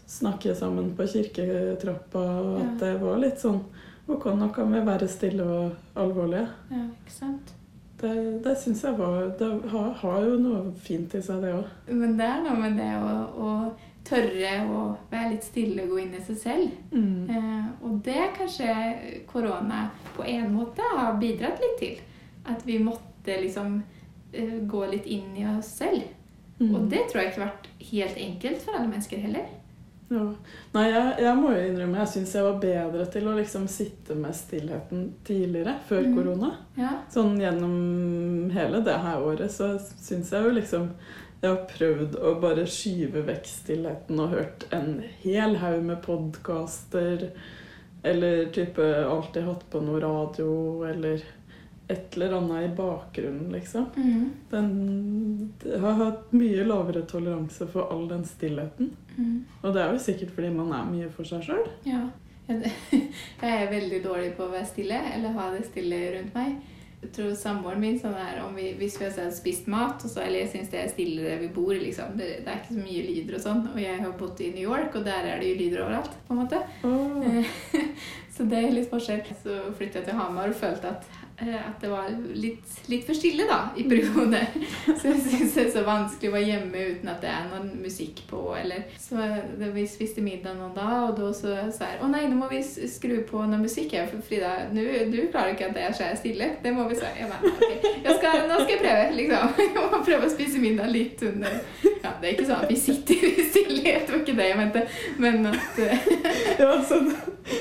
snakke 0.06 0.52
sammen 0.56 0.92
på 0.98 1.06
kirketrappa, 1.08 2.20
og 2.20 2.56
at 2.60 2.66
Ja. 2.68 2.78
det 2.82 2.94
var 3.02 3.18
litt 3.24 3.40
sånn 3.40 3.62
Ok, 4.10 4.26
nå 4.36 4.50
kan 4.54 4.68
vi 4.74 4.82
være 4.84 5.08
stille 5.08 5.44
og 5.48 5.72
alvorlige. 5.96 6.48
ja, 6.72 6.82
ikke 6.92 7.14
sant? 7.14 7.54
Det, 8.02 8.44
det 8.44 8.58
syns 8.60 8.82
jeg 8.84 8.98
var 8.98 9.30
Det 9.40 9.48
har, 9.72 9.94
har 10.02 10.26
jo 10.28 10.34
noe 10.44 10.74
fint 10.84 11.14
i 11.16 11.22
seg, 11.24 11.40
det 11.42 11.54
òg. 11.56 11.70
Men 11.88 12.18
det 12.20 12.26
er 12.28 12.42
noe 12.44 12.58
med 12.60 12.76
det 12.76 12.90
å, 13.00 13.14
å 13.40 13.72
tørre 14.04 14.54
å 14.68 14.82
være 15.12 15.30
litt 15.34 15.46
stille 15.48 15.84
og 15.86 15.94
gå 15.94 16.00
inn 16.04 16.16
i 16.18 16.24
seg 16.28 16.38
selv. 16.42 16.72
Mm. 16.92 17.30
Eh, 17.30 17.66
og 17.88 18.02
det 18.04 18.26
kanskje 18.38 18.74
korona 19.32 19.86
på 20.18 20.26
en 20.28 20.52
måte 20.54 20.84
har 20.98 21.16
bidratt 21.22 21.62
litt 21.64 21.78
til. 21.80 21.98
At 22.46 22.66
vi 22.68 22.80
måtte 22.84 23.38
liksom 23.42 23.78
eh, 24.34 24.58
gå 24.68 24.86
litt 24.92 25.06
inn 25.08 25.32
i 25.40 25.48
oss 25.58 25.72
selv. 25.80 26.04
Mm. 26.60 26.76
Og 26.76 26.90
det 26.92 27.08
tror 27.10 27.24
jeg 27.24 27.32
ikke 27.32 27.42
har 27.46 27.52
vært 27.54 27.70
helt 27.92 28.18
enkelt 28.28 28.62
for 28.66 28.76
alle 28.78 28.92
mennesker 28.92 29.24
heller. 29.24 29.48
Ja. 30.14 30.28
Nei, 30.76 30.84
jeg, 30.92 31.14
jeg 31.24 31.38
må 31.40 31.54
jo 31.56 31.62
innrømme 31.66 31.98
jeg 32.04 32.10
syns 32.12 32.34
jeg 32.36 32.44
var 32.46 32.60
bedre 32.62 33.06
til 33.10 33.26
å 33.32 33.34
liksom 33.38 33.64
sitte 33.72 34.14
med 34.20 34.36
stillheten 34.38 35.08
tidligere, 35.26 35.78
før 35.88 36.04
Mm. 36.04 36.14
korona. 36.20 36.50
Ja. 36.78 36.92
Sånn 37.10 37.40
gjennom 37.42 38.52
hele 38.54 38.84
det 38.86 38.98
her 39.08 39.24
året 39.26 39.50
så 39.56 39.72
syns 39.80 40.30
jeg 40.36 40.44
jo 40.46 40.52
liksom 40.60 40.90
jeg 41.44 41.52
har 41.52 41.64
prøvd 41.68 42.14
å 42.24 42.30
bare 42.40 42.64
skyve 42.72 43.26
vekk 43.28 43.48
stillheten 43.52 44.20
og 44.24 44.32
hørt 44.32 44.64
en 44.72 45.02
hel 45.26 45.58
haug 45.60 45.82
med 45.84 46.00
podkaster. 46.06 47.26
Eller 48.04 48.46
type 48.56 48.84
alltid 49.04 49.44
hatt 49.48 49.66
på 49.72 49.82
noe 49.84 50.00
radio, 50.04 50.54
eller 50.88 51.24
et 51.92 52.16
eller 52.16 52.38
annet 52.38 52.70
i 52.70 52.76
bakgrunnen, 52.76 53.52
liksom. 53.52 53.90
Mm. 53.96 54.30
Den 54.50 54.72
jeg 55.66 55.84
har 55.84 56.00
hatt 56.00 56.32
mye 56.32 56.64
lavere 56.68 57.04
toleranse 57.12 57.68
for 57.76 57.92
all 57.92 58.08
den 58.08 58.24
stillheten. 58.28 58.94
Mm. 59.18 59.44
Og 59.62 59.76
det 59.76 59.84
er 59.84 59.92
jo 59.92 60.04
sikkert 60.06 60.32
fordi 60.38 60.52
man 60.56 60.72
er 60.72 60.88
mye 60.88 61.12
for 61.12 61.28
seg 61.28 61.44
sjøl. 61.44 61.68
Ja. 61.88 62.06
Jeg 63.44 63.52
er 63.52 63.70
veldig 63.72 64.00
dårlig 64.04 64.34
på 64.36 64.48
å 64.48 64.52
være 64.52 64.68
stille, 64.68 64.98
eller 65.16 65.36
ha 65.38 65.52
det 65.54 65.64
stille 65.68 66.00
rundt 66.16 66.34
meg. 66.36 66.58
Jeg 67.04 67.12
tror 67.18 67.34
samboeren 67.36 67.82
min 67.84 67.98
sånn 68.00 68.16
er 68.16 68.40
om 68.44 68.54
vi, 68.56 68.70
Hvis 68.80 68.96
vi 69.02 69.10
har 69.10 69.32
spist 69.36 69.68
mat, 69.72 70.04
så, 70.08 70.22
eller 70.24 70.46
jeg 70.46 70.52
syns 70.54 70.72
det 70.72 70.80
er 70.80 70.92
stille 70.92 71.26
der 71.26 71.42
vi 71.42 71.50
bor 71.52 71.74
liksom, 71.76 72.16
det, 72.20 72.30
det, 72.46 72.48
er 72.48 72.62
ikke 72.62 72.78
så 72.78 72.86
mye 72.86 73.04
lyder 73.10 73.38
og 73.38 73.44
sånn. 73.44 73.64
Og 73.74 73.82
jeg 73.84 74.00
har 74.06 74.16
bodd 74.20 74.44
i 74.44 74.52
New 74.56 74.64
York, 74.64 74.96
og 74.96 75.08
der 75.08 75.30
er 75.34 75.44
det 75.44 75.52
jo 75.52 75.60
lyder 75.60 75.84
overalt. 75.86 76.16
på 76.28 76.36
en 76.36 76.42
måte. 76.44 76.62
Oh. 76.88 77.84
så 78.36 78.48
det 78.50 78.62
er 78.62 78.78
litt 78.78 78.92
forskjell. 78.92 79.26
Så 79.44 79.60
flyttet 79.76 80.02
jeg 80.02 80.10
til 80.10 80.20
Hamar 80.22 80.54
og 80.54 80.60
følte 80.64 80.96
at 80.96 81.23
at 81.38 81.82
det 81.82 81.90
var 81.90 82.10
litt, 82.38 82.76
litt, 82.92 83.06
for 83.08 83.18
stille 83.18 83.48
da, 83.50 83.60
i 83.78 83.86
perioder. 83.90 84.48
Så 85.00 85.10
jeg 85.10 85.22
syns 85.24 85.56
det 85.56 85.64
er 85.66 85.72
så 85.74 85.84
vanskelig 85.88 86.30
å 86.30 86.36
være 86.36 86.50
hjemme 86.50 86.84
uten 86.94 87.10
at 87.12 87.24
det 87.24 87.32
er 87.32 87.48
noen 87.50 87.72
musikk 87.82 88.22
på. 88.30 88.42
Eller, 88.58 88.86
så 89.02 89.18
det, 89.58 89.72
Vi 89.74 89.86
spiste 89.90 90.24
middag 90.24 90.58
noen 90.60 90.76
da, 90.78 90.90
og 91.08 91.18
da 91.18 91.32
så 91.36 91.56
sa 91.74 91.90
jeg 91.92 92.02
å 92.04 92.10
nei, 92.12 92.26
nå 92.30 92.38
må 92.38 92.50
vi 92.52 92.62
skru 92.64 93.16
på 93.30 93.42
noe 93.50 93.62
musikk. 93.64 93.96
Jeg, 93.98 94.12
for 94.12 94.24
Frida, 94.28 94.54
du 94.74 95.20
klarer 95.34 95.56
ikke 95.56 95.72
at 95.72 95.78
det 95.78 95.88
er 95.90 96.20
stille. 96.20 96.52
Det 96.64 96.76
må 96.76 96.86
vi 96.92 97.00
si. 97.00 97.10
Jeg 97.18 97.32
bare, 97.32 97.56
okay. 97.56 97.98
jeg 98.06 98.20
skal, 98.20 98.46
nå 98.50 98.62
skal 98.62 98.76
jeg 98.76 98.84
prøve, 98.86 99.10
liksom. 99.20 99.58
Jeg 99.64 99.90
må 99.90 100.00
prøve 100.06 100.28
å 100.28 100.32
spise 100.32 100.62
middag 100.62 100.90
litt 100.94 101.22
under 101.26 101.93
ja, 102.04 102.14
Det 102.20 102.28
er 102.28 102.34
ikke 102.36 102.48
sånn 102.50 102.64
at 102.66 102.72
vi 102.72 102.80
sitter 102.80 103.28
i 103.28 103.46
stillhet, 103.48 104.08
det 104.08 104.14
var 104.14 104.22
ikke 104.22 104.38
det 104.40 104.48
jeg 104.50 104.60
mente, 104.60 104.86
men 105.24 105.52
at 105.52 105.84
Ja, 106.62 106.72
sånn 106.88 107.12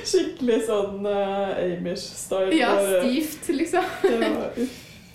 skikkelig 0.02 0.62
sånn 0.66 1.06
uh, 1.06 1.60
Amish-style. 1.62 2.56
Ja, 2.58 2.72
stivt, 3.02 3.52
liksom 3.54 3.86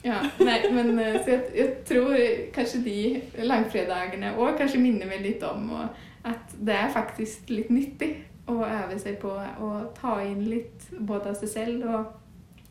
ja, 0.08 0.22
nei, 0.40 0.60
men 0.72 0.94
eh, 1.02 1.18
så 1.20 1.34
jeg, 1.34 1.42
jeg, 1.58 1.72
tror 1.88 2.14
kanskje 2.56 2.80
de 2.86 3.00
langfredagene 3.44 4.30
òg 4.40 4.56
kanskje 4.60 4.80
minner 4.80 5.10
meg 5.10 5.26
litt 5.26 5.44
om 5.44 5.68
at 5.76 6.56
det 6.56 6.76
er 6.78 6.94
faktisk 6.94 7.50
litt 7.52 7.72
nyttig 7.74 8.14
å 8.48 8.62
øve 8.64 8.96
seg 9.02 9.18
på 9.20 9.34
å 9.34 9.72
ta 9.98 10.18
inn 10.24 10.46
litt 10.48 10.88
både 10.96 11.34
av 11.34 11.40
seg 11.42 11.52
selv 11.52 11.88
og, 11.90 12.14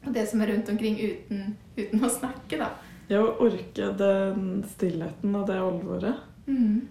og 0.07 0.15
det 0.15 0.25
som 0.31 0.41
er 0.41 0.55
rundt 0.55 0.71
omkring, 0.73 0.97
uten, 0.97 1.57
uten 1.77 2.07
å 2.07 2.13
snakke, 2.13 2.61
da. 2.63 2.71
Ja, 3.11 3.21
å 3.23 3.37
orke 3.45 3.91
den 3.99 4.65
stillheten 4.73 5.37
og 5.39 5.47
det 5.51 5.61
alvoret. 5.61 6.25
Mm. 6.47 6.89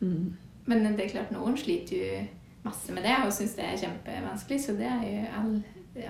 Mm. 0.00 0.36
Men 0.64 0.96
det 0.96 1.06
er 1.06 1.12
klart, 1.16 1.34
noen 1.34 1.58
sliter 1.58 1.98
jo 1.98 2.22
masse 2.62 2.94
med 2.94 3.02
det 3.06 3.18
og 3.24 3.34
syns 3.34 3.56
det 3.58 3.66
er 3.66 3.80
kjempevanskelig, 3.80 4.58
så 4.62 4.74
det 4.78 4.88
er 4.88 5.04
jo 5.08 5.22
all, 5.38 5.54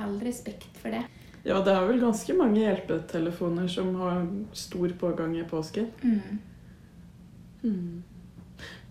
all 0.05 0.17
respekt 0.25 0.81
for 0.81 0.93
det. 0.93 1.05
Ja, 1.43 1.59
det 1.65 1.75
er 1.75 1.89
vel 1.89 2.01
ganske 2.03 2.37
mange 2.39 2.61
hjelpetelefoner 2.63 3.67
som 3.71 3.95
har 3.99 4.23
stor 4.55 4.93
pågang 5.01 5.35
i 5.39 5.45
påsken. 5.49 5.89
Mm. 6.03 6.39
Mm. 7.63 8.03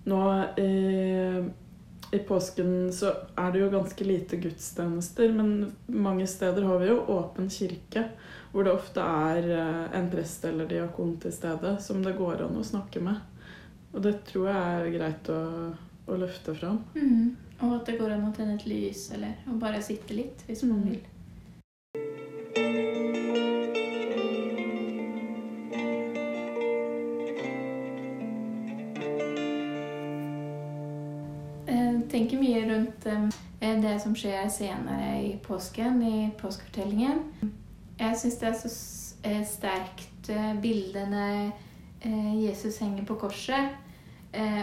Nå 0.03 0.19
i, 0.59 0.71
i, 2.11 2.19
påsken 2.27 2.91
så 2.93 3.13
er 3.39 3.53
det 3.53 3.61
jo 3.61 3.71
ganske 3.71 4.07
lite 4.07 4.39
gudstjenester, 4.41 5.31
men 5.37 5.71
mange 5.85 6.27
steder 6.27 6.67
har 6.67 6.81
vi 6.81 6.89
jo 6.89 6.99
åpen 7.13 7.49
kirke, 7.53 8.09
hvor 8.51 8.67
det 8.67 8.75
ofte 8.75 9.03
er 9.05 9.47
eh, 9.55 9.83
en 9.99 10.09
prest 10.11 10.43
eller 10.49 10.67
diakon 10.67 11.15
til 11.23 11.31
stede 11.31 11.77
som 11.79 12.01
det 12.03 12.17
går 12.17 12.43
an 12.49 12.59
å 12.59 12.67
snakke 12.67 13.03
med. 13.03 13.21
Og 13.91 14.03
det 14.05 14.17
tror 14.29 14.49
jeg 14.49 14.57
er 14.57 14.91
greit 14.97 15.31
å, 15.33 15.39
å 16.07 16.19
løfte 16.19 16.55
fram. 16.55 16.81
Mm. 16.95 17.33
Og 17.61 17.77
at 17.77 17.89
det 17.89 17.99
går 17.99 18.15
an 18.15 18.29
å 18.29 18.35
tenne 18.35 18.57
et 18.57 18.67
lys, 18.69 19.09
eller 19.15 19.41
å 19.51 19.57
bare 19.61 19.83
sitte 19.85 20.17
litt 20.17 20.45
hvis 20.47 20.63
man 20.65 20.85
vil. 20.87 21.01
vil. 21.01 21.09
tenker 32.11 32.37
mye 32.37 32.61
rundt 32.67 33.05
eh, 33.05 33.81
det 33.81 33.97
som 34.03 34.15
skjer 34.17 34.49
senere 34.51 35.11
i 35.23 35.31
påsken, 35.43 36.01
i 36.03 36.29
påskefortellingen. 36.41 37.23
Jeg 37.99 38.17
syns 38.19 38.39
det 38.41 38.49
er 38.49 38.57
så 38.59 38.71
eh, 39.27 39.43
sterkt 39.47 40.31
eh, 40.31 40.53
bilde 40.61 41.05
når 41.11 41.51
Jesus 42.01 42.79
henger 42.81 43.05
på 43.05 43.15
korset 43.21 43.77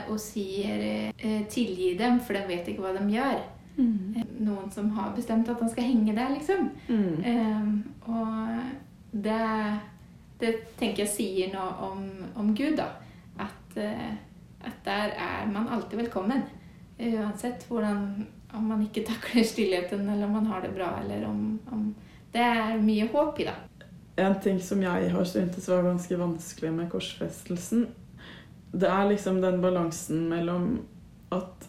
og 0.09 0.17
sier 0.19 1.13
'tilgi 1.19 1.93
dem, 1.99 2.21
for 2.21 2.33
de 2.33 2.41
vet 2.49 2.69
ikke 2.69 2.83
hva 2.83 2.95
de 2.97 3.05
gjør'. 3.13 3.43
Mm. 3.77 4.15
Noen 4.41 4.71
som 4.71 4.91
har 4.97 5.13
bestemt 5.15 5.49
at 5.49 5.61
han 5.61 5.71
skal 5.71 5.85
henge 5.85 6.15
der, 6.17 6.33
liksom. 6.35 6.71
Mm. 6.89 7.85
og 8.07 8.49
det, 9.13 9.43
det, 10.41 10.55
tenker 10.81 11.05
jeg 11.05 11.13
sier 11.13 11.53
noe 11.53 11.91
om, 11.91 12.09
om 12.35 12.55
Gud, 12.57 12.77
da. 12.81 12.89
At, 13.39 13.79
at 13.79 14.81
der 14.85 15.15
er 15.15 15.47
man 15.53 15.69
alltid 15.69 15.99
velkommen. 15.99 16.43
Uansett 16.99 17.63
hvordan 17.69 18.27
Om 18.49 18.63
man 18.65 18.83
ikke 18.83 19.05
takler 19.05 19.45
stillheten, 19.45 20.09
eller 20.09 20.27
om 20.27 20.33
man 20.33 20.47
har 20.47 20.63
det 20.65 20.75
bra, 20.75 20.99
eller 21.03 21.27
om, 21.29 21.61
om 21.73 21.95
Det 22.33 22.41
er 22.41 22.81
mye 22.81 23.09
håp 23.13 23.41
i 23.41 23.45
det. 23.45 23.55
En 24.19 24.37
ting 24.43 24.61
som 24.63 24.83
jeg 24.83 25.11
har 25.15 25.27
syntes 25.29 25.69
var 25.71 25.87
ganske 25.87 26.19
vanskelig 26.19 26.73
med 26.75 26.91
korsfestelsen, 26.93 27.87
det 28.73 28.89
er 28.91 29.09
liksom 29.09 29.41
den 29.41 29.61
balansen 29.63 30.27
mellom 30.29 30.71
at 31.33 31.69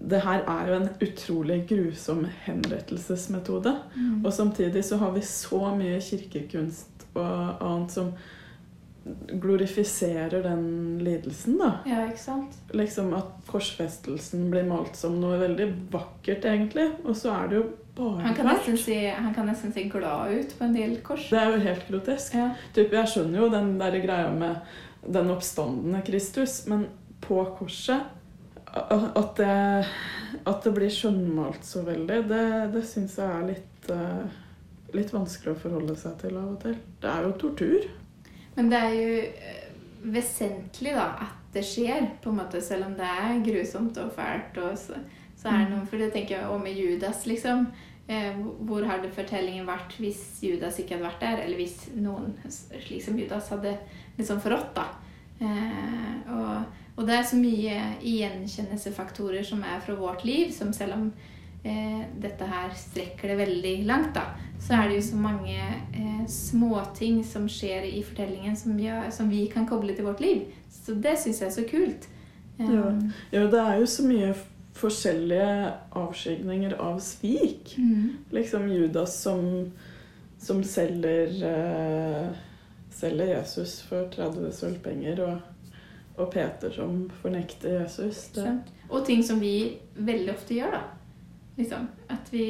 det 0.00 0.22
her 0.24 0.46
er 0.48 0.68
jo 0.70 0.76
en 0.78 0.88
utrolig 1.04 1.58
grusom 1.68 2.22
henrettelsesmetode. 2.46 3.74
Mm. 3.96 4.24
Og 4.24 4.32
samtidig 4.32 4.84
så 4.84 4.96
har 4.96 5.12
vi 5.12 5.20
så 5.26 5.74
mye 5.76 6.00
kirkekunst 6.00 7.04
og 7.14 7.60
annet 7.60 7.92
som 7.92 8.12
glorifiserer 9.40 10.42
den 10.44 10.98
lidelsen, 11.04 11.58
da. 11.58 11.70
Ja, 11.88 12.04
ikke 12.08 12.22
sant? 12.22 12.56
Liksom 12.76 13.14
At 13.16 13.32
korsfestelsen 13.48 14.50
blir 14.52 14.68
malt 14.68 14.96
som 14.96 15.16
noe 15.20 15.38
veldig 15.40 15.68
vakkert, 15.92 16.44
egentlig. 16.44 16.90
Og 17.04 17.16
så 17.16 17.32
er 17.34 17.48
det 17.50 17.60
jo 17.60 17.64
han 18.20 18.34
kan, 18.36 18.46
nesten 18.48 18.78
si, 18.80 18.94
han 19.06 19.34
kan 19.34 19.48
nesten 19.50 19.72
se 19.72 19.84
glad 19.92 20.32
ut 20.32 20.54
på 20.58 20.64
en 20.64 20.76
del 20.76 20.96
kors. 21.04 21.28
Det 21.30 21.40
er 21.40 21.52
jo 21.54 21.64
helt 21.64 21.88
grotesk. 21.88 22.36
Ja. 22.38 22.50
Typ, 22.76 22.94
jeg 22.96 23.12
skjønner 23.12 23.42
jo 23.42 23.50
den 23.52 23.74
der 23.80 23.98
greia 24.02 24.30
med 24.32 24.60
den 25.04 25.30
oppstandende 25.32 26.02
Kristus, 26.06 26.62
men 26.70 26.86
på 27.20 27.42
korset 27.58 28.16
At 28.70 29.36
det, 29.36 29.86
at 30.46 30.64
det 30.64 30.72
blir 30.76 30.92
skjønnmalt 30.94 31.64
så 31.66 31.80
veldig, 31.82 32.18
det, 32.30 32.44
det 32.70 32.84
syns 32.86 33.16
jeg 33.18 33.26
er 33.26 33.48
litt, 33.48 33.88
uh, 33.90 34.36
litt 34.94 35.10
vanskelig 35.10 35.56
å 35.56 35.58
forholde 35.58 35.96
seg 35.98 36.14
til 36.20 36.36
av 36.38 36.52
og 36.52 36.60
til. 36.62 36.76
Det 37.02 37.10
er 37.10 37.26
jo 37.26 37.32
tortur. 37.40 37.88
Men 38.54 38.70
det 38.70 38.78
er 38.86 38.94
jo 38.94 39.16
eh, 39.26 39.66
vesentlig 40.14 40.94
da, 40.94 41.08
at 41.26 41.50
det 41.54 41.64
skjer, 41.66 42.06
på 42.22 42.30
en 42.30 42.38
måte, 42.38 42.62
selv 42.62 42.86
om 42.86 42.94
det 42.98 43.10
er 43.10 43.42
grusomt 43.42 43.98
og 43.98 44.12
fælt. 44.14 44.62
Og 44.62 44.78
så, 44.78 45.00
så 45.40 45.48
er 45.48 45.62
det 45.62 45.70
noen, 45.70 45.78
noe, 45.78 45.88
for 45.88 46.02
det 46.02 46.10
tenker 46.12 46.36
jeg 46.36 46.48
også 46.48 46.64
med 46.66 46.76
Judas, 46.76 47.24
liksom. 47.28 47.64
Eh, 48.10 48.40
hvor 48.66 48.84
hadde 48.84 49.12
fortellingen 49.14 49.68
vært 49.68 49.94
hvis 50.02 50.20
Judas 50.42 50.80
ikke 50.82 50.96
hadde 50.96 51.06
vært 51.06 51.22
der? 51.22 51.44
Eller 51.44 51.60
hvis 51.60 51.76
noen 51.96 52.34
slik 52.50 53.04
som 53.04 53.18
Judas 53.18 53.48
hadde 53.54 53.76
liksom 54.18 54.42
forrådt, 54.42 54.74
da. 54.76 54.88
Eh, 55.40 56.30
og, 56.34 56.64
og, 56.96 57.02
det 57.08 57.16
er 57.16 57.28
så 57.30 57.40
mye 57.40 57.76
gjenkjennelsesfaktorer 58.04 59.46
som 59.46 59.64
er 59.64 59.80
fra 59.84 59.96
vårt 59.96 60.26
liv, 60.28 60.50
som 60.52 60.74
selv 60.76 60.98
om 60.98 61.06
eh, 61.64 62.04
dette 62.20 62.50
her 62.50 62.76
strekker 62.76 63.32
det 63.32 63.40
veldig 63.40 63.74
langt, 63.88 64.12
da, 64.18 64.26
så 64.60 64.76
er 64.76 64.90
det 64.90 65.00
jo 65.00 65.08
så 65.08 65.22
mange 65.22 65.56
eh, 65.56 66.22
småting 66.28 67.22
som 67.24 67.48
skjer 67.48 67.88
i 67.88 68.02
fortellingen 68.04 68.58
som, 68.60 68.76
gjør, 68.76 69.08
som, 69.14 69.32
vi 69.32 69.46
kan 69.52 69.68
koble 69.68 69.96
til 69.96 70.10
vårt 70.10 70.20
liv. 70.20 70.50
Så 70.68 70.98
det 71.00 71.16
syns 71.22 71.40
jeg 71.40 71.48
er 71.48 71.56
så 71.56 71.68
kult. 71.70 72.08
Um, 72.60 72.68
ja. 72.68 72.88
ja. 73.38 73.46
det 73.48 73.60
er 73.60 73.78
jo 73.80 73.86
så 73.88 74.04
mye 74.04 74.34
forskjellige 74.80 75.72
avskygninger 75.98 76.74
av 76.80 77.00
svik. 77.04 77.74
Mm. 77.78 78.16
Liksom 78.30 78.68
Judas 78.72 79.16
som, 79.22 79.70
som 80.38 80.62
selger, 80.64 81.34
uh, 81.44 82.30
selger 82.90 83.34
Jesus 83.34 83.80
for 83.86 84.08
30 84.14 84.52
sølvpenger, 84.56 85.20
og, 85.26 85.74
og, 86.16 86.30
Peter 86.32 86.72
som 86.74 87.04
fornekter 87.22 87.82
Jesus. 87.82 88.30
Og 88.90 89.04
ting 89.06 89.22
som 89.24 89.40
vi 89.40 89.76
veldig 89.94 90.34
ofte 90.34 90.56
gjør, 90.56 90.78
da. 90.78 90.82
Liksom. 91.60 91.88
At 92.08 92.32
vi 92.32 92.48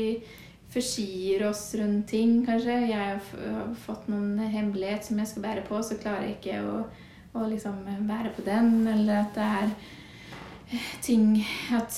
forsier 0.70 1.48
oss 1.48 1.64
rundt 1.74 2.08
ting, 2.12 2.44
kanskje. 2.46 2.76
Jeg 2.92 3.18
har 3.18 3.72
fått 3.84 4.06
noen 4.10 4.38
hemmelighet 4.38 5.08
som 5.08 5.18
jeg 5.18 5.32
skal 5.32 5.46
bære 5.48 5.64
på, 5.66 5.80
så 5.82 5.98
klarer 5.98 6.28
jeg 6.28 6.36
ikke 6.38 6.60
å, 6.62 6.76
å 7.40 7.46
liksom 7.50 7.82
bære 8.06 8.30
på 8.36 8.44
den. 8.46 8.84
Eller 8.92 9.24
at 9.24 9.34
det 9.34 9.48
er 9.62 9.72
ting 11.02 11.46
at, 11.76 11.96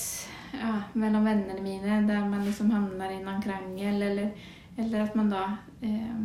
ja, 0.51 0.81
mellom 0.93 1.25
vennene 1.25 1.61
mine 1.61 2.01
der 2.07 2.25
man 2.29 2.45
liksom 2.45 2.71
havner 2.71 3.11
i 3.11 3.21
en 3.21 3.41
krangel, 3.41 4.01
eller, 4.01 4.31
eller, 4.77 5.03
at 5.03 5.15
man 5.15 5.29
da 5.29 5.43
eh, 5.81 6.23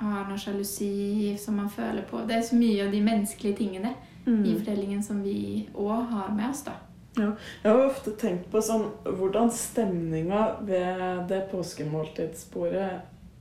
har 0.00 0.26
noe 0.28 0.40
sjalusi 0.40 1.36
som 1.40 1.56
man 1.60 1.70
føler 1.70 2.04
på. 2.08 2.24
Det 2.28 2.36
er 2.38 2.44
så 2.44 2.56
mye 2.56 2.84
av 2.86 2.92
de 2.92 3.00
menneskelige 3.04 3.60
tingene 3.62 3.94
mm. 4.26 4.44
i 4.44 4.56
fortellingen 4.58 5.02
som 5.04 5.22
vi 5.24 5.38
òg 5.74 6.10
har 6.12 6.32
med 6.36 6.50
oss, 6.50 6.66
da. 6.68 6.76
Ja, 7.16 7.30
jeg 7.62 7.72
har 7.72 7.86
ofte 7.86 8.12
tenkt 8.20 8.50
på 8.52 8.60
sånn, 8.60 8.90
hvordan 9.06 9.48
stemninga 9.52 10.40
ved 10.68 11.22
det 11.30 11.46
påskemåltidsbordet 11.48 12.90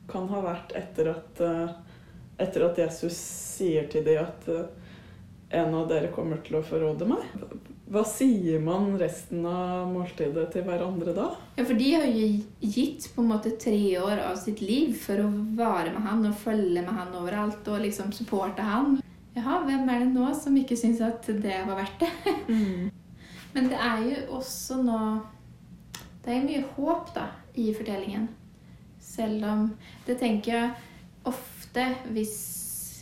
kan 0.08 0.30
ha 0.32 0.44
vært 0.46 0.72
etter 0.80 1.12
at, 1.12 1.42
uh, 1.44 1.74
etter 2.40 2.70
at 2.70 2.80
Jesus 2.80 3.18
sier 3.20 3.90
til 3.92 4.06
dem 4.08 4.22
at 4.24 4.48
uh, 4.48 4.70
en 5.60 5.76
av 5.76 5.90
dere 5.92 6.14
kommer 6.16 6.40
til 6.46 6.62
å 6.62 6.64
forråde 6.64 7.08
meg. 7.10 7.26
Hva 7.86 8.02
sier 8.10 8.64
man 8.66 8.96
resten 8.98 9.44
av 9.46 9.92
måltidet 9.92 10.48
til 10.56 10.64
hverandre 10.66 11.12
da? 11.14 11.28
Ja, 11.54 11.66
for 11.68 11.78
de 11.78 11.90
har 11.94 12.08
jo 12.10 12.30
gitt 12.66 13.06
på 13.14 13.22
en 13.22 13.30
måte 13.30 13.52
tre 13.62 13.78
år 14.02 14.24
av 14.24 14.40
sitt 14.42 14.64
liv 14.66 14.96
for 14.98 15.22
å 15.22 15.28
være 15.30 15.92
med 15.94 16.08
han 16.08 16.26
og 16.26 16.40
følge 16.42 16.82
med 16.82 16.90
han 16.98 17.14
overalt 17.14 17.68
og 17.70 17.84
liksom 17.84 18.10
supporte 18.16 18.66
han. 18.66 18.98
Jaha, 19.36 19.60
hvem 19.68 19.86
er 19.92 20.02
det 20.02 20.10
nå 20.16 20.32
som 20.34 20.58
ikke 20.58 20.78
syns 20.80 21.04
at 21.06 21.30
det 21.30 21.62
var 21.68 21.82
verdt 21.84 22.06
det? 22.06 22.12
Mm. 22.46 22.92
Men 23.56 23.70
det 23.72 23.78
er 23.80 24.02
jo 24.04 24.18
også 24.38 24.76
nå 24.84 24.98
Det 26.26 26.34
er 26.34 26.44
mye 26.44 26.66
håp 26.76 27.14
da, 27.16 27.30
i 27.56 27.70
fortellingen. 27.74 28.28
Selv 29.02 29.46
om 29.48 29.64
Det 30.06 30.18
tenker 30.20 30.52
jeg 30.52 30.74
ofte 31.26 31.86
hvis, 32.14 32.36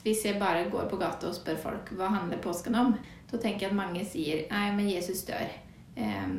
hvis 0.04 0.24
jeg 0.28 0.40
bare 0.40 0.68
går 0.72 0.88
på 0.92 1.00
gata 1.00 1.28
og 1.32 1.36
spør 1.36 1.60
folk 1.60 1.92
hva 1.98 2.12
handler 2.14 2.44
påsken 2.44 2.76
om, 2.80 2.96
da 3.34 3.42
tenker 3.42 3.66
jeg 3.66 3.74
at 3.74 3.78
mange 3.78 4.06
sier 4.06 4.44
nei, 4.52 4.68
men 4.78 4.90
Jesus 4.92 5.24
dør. 5.26 5.50
Eh, 5.98 6.36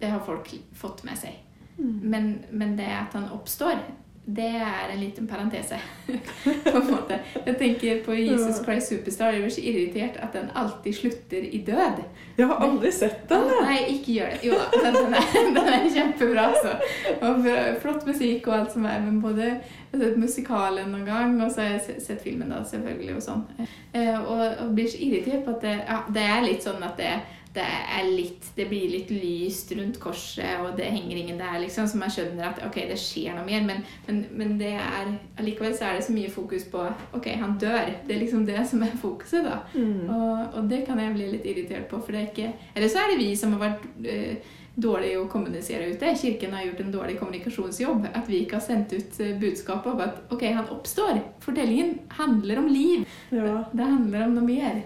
det 0.00 0.10
har 0.12 0.22
folk 0.26 0.50
fått 0.76 1.02
med 1.06 1.18
seg. 1.18 1.40
Mm. 1.74 1.98
Men, 2.02 2.32
men 2.54 2.76
det 2.78 2.86
at 2.86 3.16
han 3.18 3.30
oppstår, 3.34 3.82
det 4.26 4.46
er 4.56 4.88
en 4.92 5.00
liten 5.00 5.26
parentese. 5.26 5.76
på 6.72 6.78
en 6.78 6.86
måte. 6.90 7.18
Jeg 7.46 7.56
tenker 7.58 7.98
på 8.04 8.14
Jesus 8.16 8.62
Christ 8.64 8.88
Superstar. 8.88 9.34
Jeg 9.36 9.42
blir 9.42 9.52
så 9.52 9.60
irritert 9.60 10.16
at 10.16 10.32
den 10.32 10.48
alltid 10.54 10.94
slutter 10.96 11.44
i 11.44 11.60
død. 11.66 12.00
Jeg 12.38 12.46
har 12.46 12.64
aldri 12.64 12.92
sett 12.92 13.28
den. 13.28 13.44
Ja, 13.52 13.60
nei, 13.66 13.76
ikke 13.98 14.16
gjør 14.16 14.32
det. 14.32 14.40
Jo 14.48 14.56
da, 14.56 14.80
den, 14.86 14.96
den, 14.96 15.14
er, 15.20 15.36
den 15.58 15.72
er, 15.74 15.88
kjempebra. 15.96 16.46
Altså. 16.54 16.72
Og 17.20 17.46
flott 17.84 18.06
musikk 18.08 18.48
og 18.48 18.58
alt 18.58 18.72
som 18.72 18.88
er. 18.88 19.04
Men 19.04 19.20
både 19.20 19.44
jeg 19.44 19.60
har 19.92 20.06
sett 20.06 20.18
musikalen 20.18 20.88
noen 20.94 21.04
gang, 21.04 21.36
og 21.44 21.52
så 21.52 21.66
har 21.66 21.76
jeg 21.76 22.00
sett 22.08 22.24
filmen, 22.24 22.48
da, 22.48 22.64
selvfølgelig. 22.64 23.18
Og 23.18 23.28
sånn. 23.28 23.44
Eh, 23.92 24.16
og, 24.16 24.44
og 24.64 24.72
blir 24.74 24.88
så 24.88 25.04
irritert 25.04 25.44
på 25.44 25.58
at 25.58 25.68
det, 25.68 25.78
ja, 25.84 26.00
det 26.16 26.28
er 26.32 26.46
litt 26.48 26.64
sånn 26.64 26.82
at 26.82 26.96
det 26.96 27.12
det, 27.54 27.64
litt, 28.10 28.46
det 28.56 28.66
blir 28.66 28.88
litt 28.90 29.10
lyst 29.14 29.70
rundt 29.78 30.00
korset, 30.02 30.58
og 30.64 30.74
det 30.78 30.88
henger 30.90 31.20
ingen 31.20 31.38
der, 31.38 31.60
liksom, 31.62 31.86
så 31.86 32.00
man 32.00 32.10
skjønner 32.10 32.48
at 32.48 32.58
ok, 32.66 32.80
det 32.90 32.98
skjer 32.98 33.36
noe 33.36 33.46
mer. 33.46 33.62
Men, 33.68 33.84
men, 34.08 34.24
men 34.34 34.56
det 34.58 34.72
er, 34.74 35.12
allikevel 35.38 35.76
så 35.76 35.86
er 35.88 35.98
det 35.98 36.06
så 36.08 36.16
mye 36.16 36.32
fokus 36.34 36.66
på 36.72 36.82
ok, 37.14 37.30
han 37.40 37.54
dør. 37.62 37.92
Det 38.08 38.16
er 38.16 38.24
liksom 38.24 38.42
det 38.48 38.58
som 38.70 38.82
er 38.82 38.98
fokuset, 38.98 39.46
da. 39.46 39.60
Mm. 39.74 40.08
Og, 40.08 40.34
og, 40.50 40.60
det 40.70 40.82
kan 40.88 40.98
jeg 40.98 41.14
bli 41.14 41.30
litt 41.36 41.46
irritert 41.46 41.86
på. 41.90 42.02
for 42.02 42.14
det 42.14 42.24
er 42.24 42.28
ikke, 42.32 42.52
Eller 42.74 42.90
så 42.90 43.04
er 43.04 43.12
det 43.12 43.22
vi 43.22 43.30
som 43.38 43.54
har 43.54 43.62
vært 43.68 43.86
øh, 44.02 44.52
dårlige 44.74 45.20
å 45.20 45.28
kommunisere 45.30 45.92
ute. 45.92 46.14
Kirken 46.18 46.56
har 46.56 46.66
gjort 46.66 46.82
en 46.82 46.94
dårlig 46.94 47.18
kommunikasjonsjobb. 47.20 48.08
At 48.10 48.26
vi 48.30 48.42
ikke 48.42 48.58
har 48.58 48.66
sendt 48.66 48.96
ut 48.96 49.20
eh, 49.22 49.36
budskapet 49.38 49.92
om 49.92 50.02
at 50.02 50.34
ok, 50.34 50.42
han 50.58 50.74
oppstår. 50.74 51.22
Fortellingen 51.44 52.00
handler 52.18 52.64
om 52.64 52.66
liv. 52.72 53.06
Ja. 53.30 53.60
Det 53.70 53.92
handler 53.94 54.26
om 54.26 54.36
noe 54.40 54.48
mer. 54.48 54.82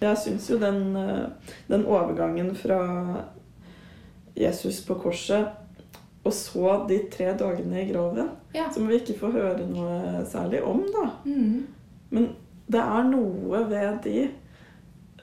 Jeg 0.00 0.18
syns 0.18 0.48
jo 0.50 0.58
den, 0.60 0.96
eh, 0.96 1.54
den, 1.68 1.86
overgangen 1.86 2.54
fra 2.56 2.80
Jesus 4.34 4.80
på 4.86 4.96
korset 5.02 5.56
og 6.22 6.34
så 6.36 6.72
de 6.88 6.98
tre 7.12 7.32
dagene 7.38 7.82
i 7.82 7.88
graven, 7.88 8.28
ja. 8.52 8.66
som 8.72 8.88
vi 8.88 8.98
ikke 9.00 9.16
får 9.22 9.36
høre 9.38 9.66
noe 9.70 10.20
særlig 10.28 10.60
om, 10.68 10.82
da. 10.92 11.06
Mm. 11.24 11.62
Men 12.12 12.26
det 12.70 12.82
er 12.82 13.08
noe 13.08 13.62
ved 13.70 14.02
de, 14.04 14.26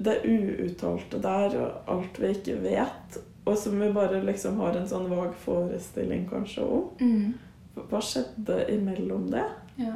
det 0.01 0.17
uuttalte 0.25 1.21
der, 1.21 1.57
og 1.61 1.91
alt 1.93 2.17
vi 2.21 2.33
ikke 2.33 2.57
vet, 2.63 3.19
og 3.45 3.59
som 3.61 3.77
vi 3.79 3.91
bare 3.93 4.23
liksom 4.25 4.57
har 4.63 4.75
en 4.75 4.89
sånn 4.89 5.05
vag 5.11 5.37
forestilling 5.45 6.25
kanskje 6.31 6.65
om. 6.65 6.89
Mm. 6.99 7.83
Hva 7.91 8.01
skjedde 8.01 8.63
imellom 8.73 9.29
det? 9.31 9.45
Ja. 9.77 9.93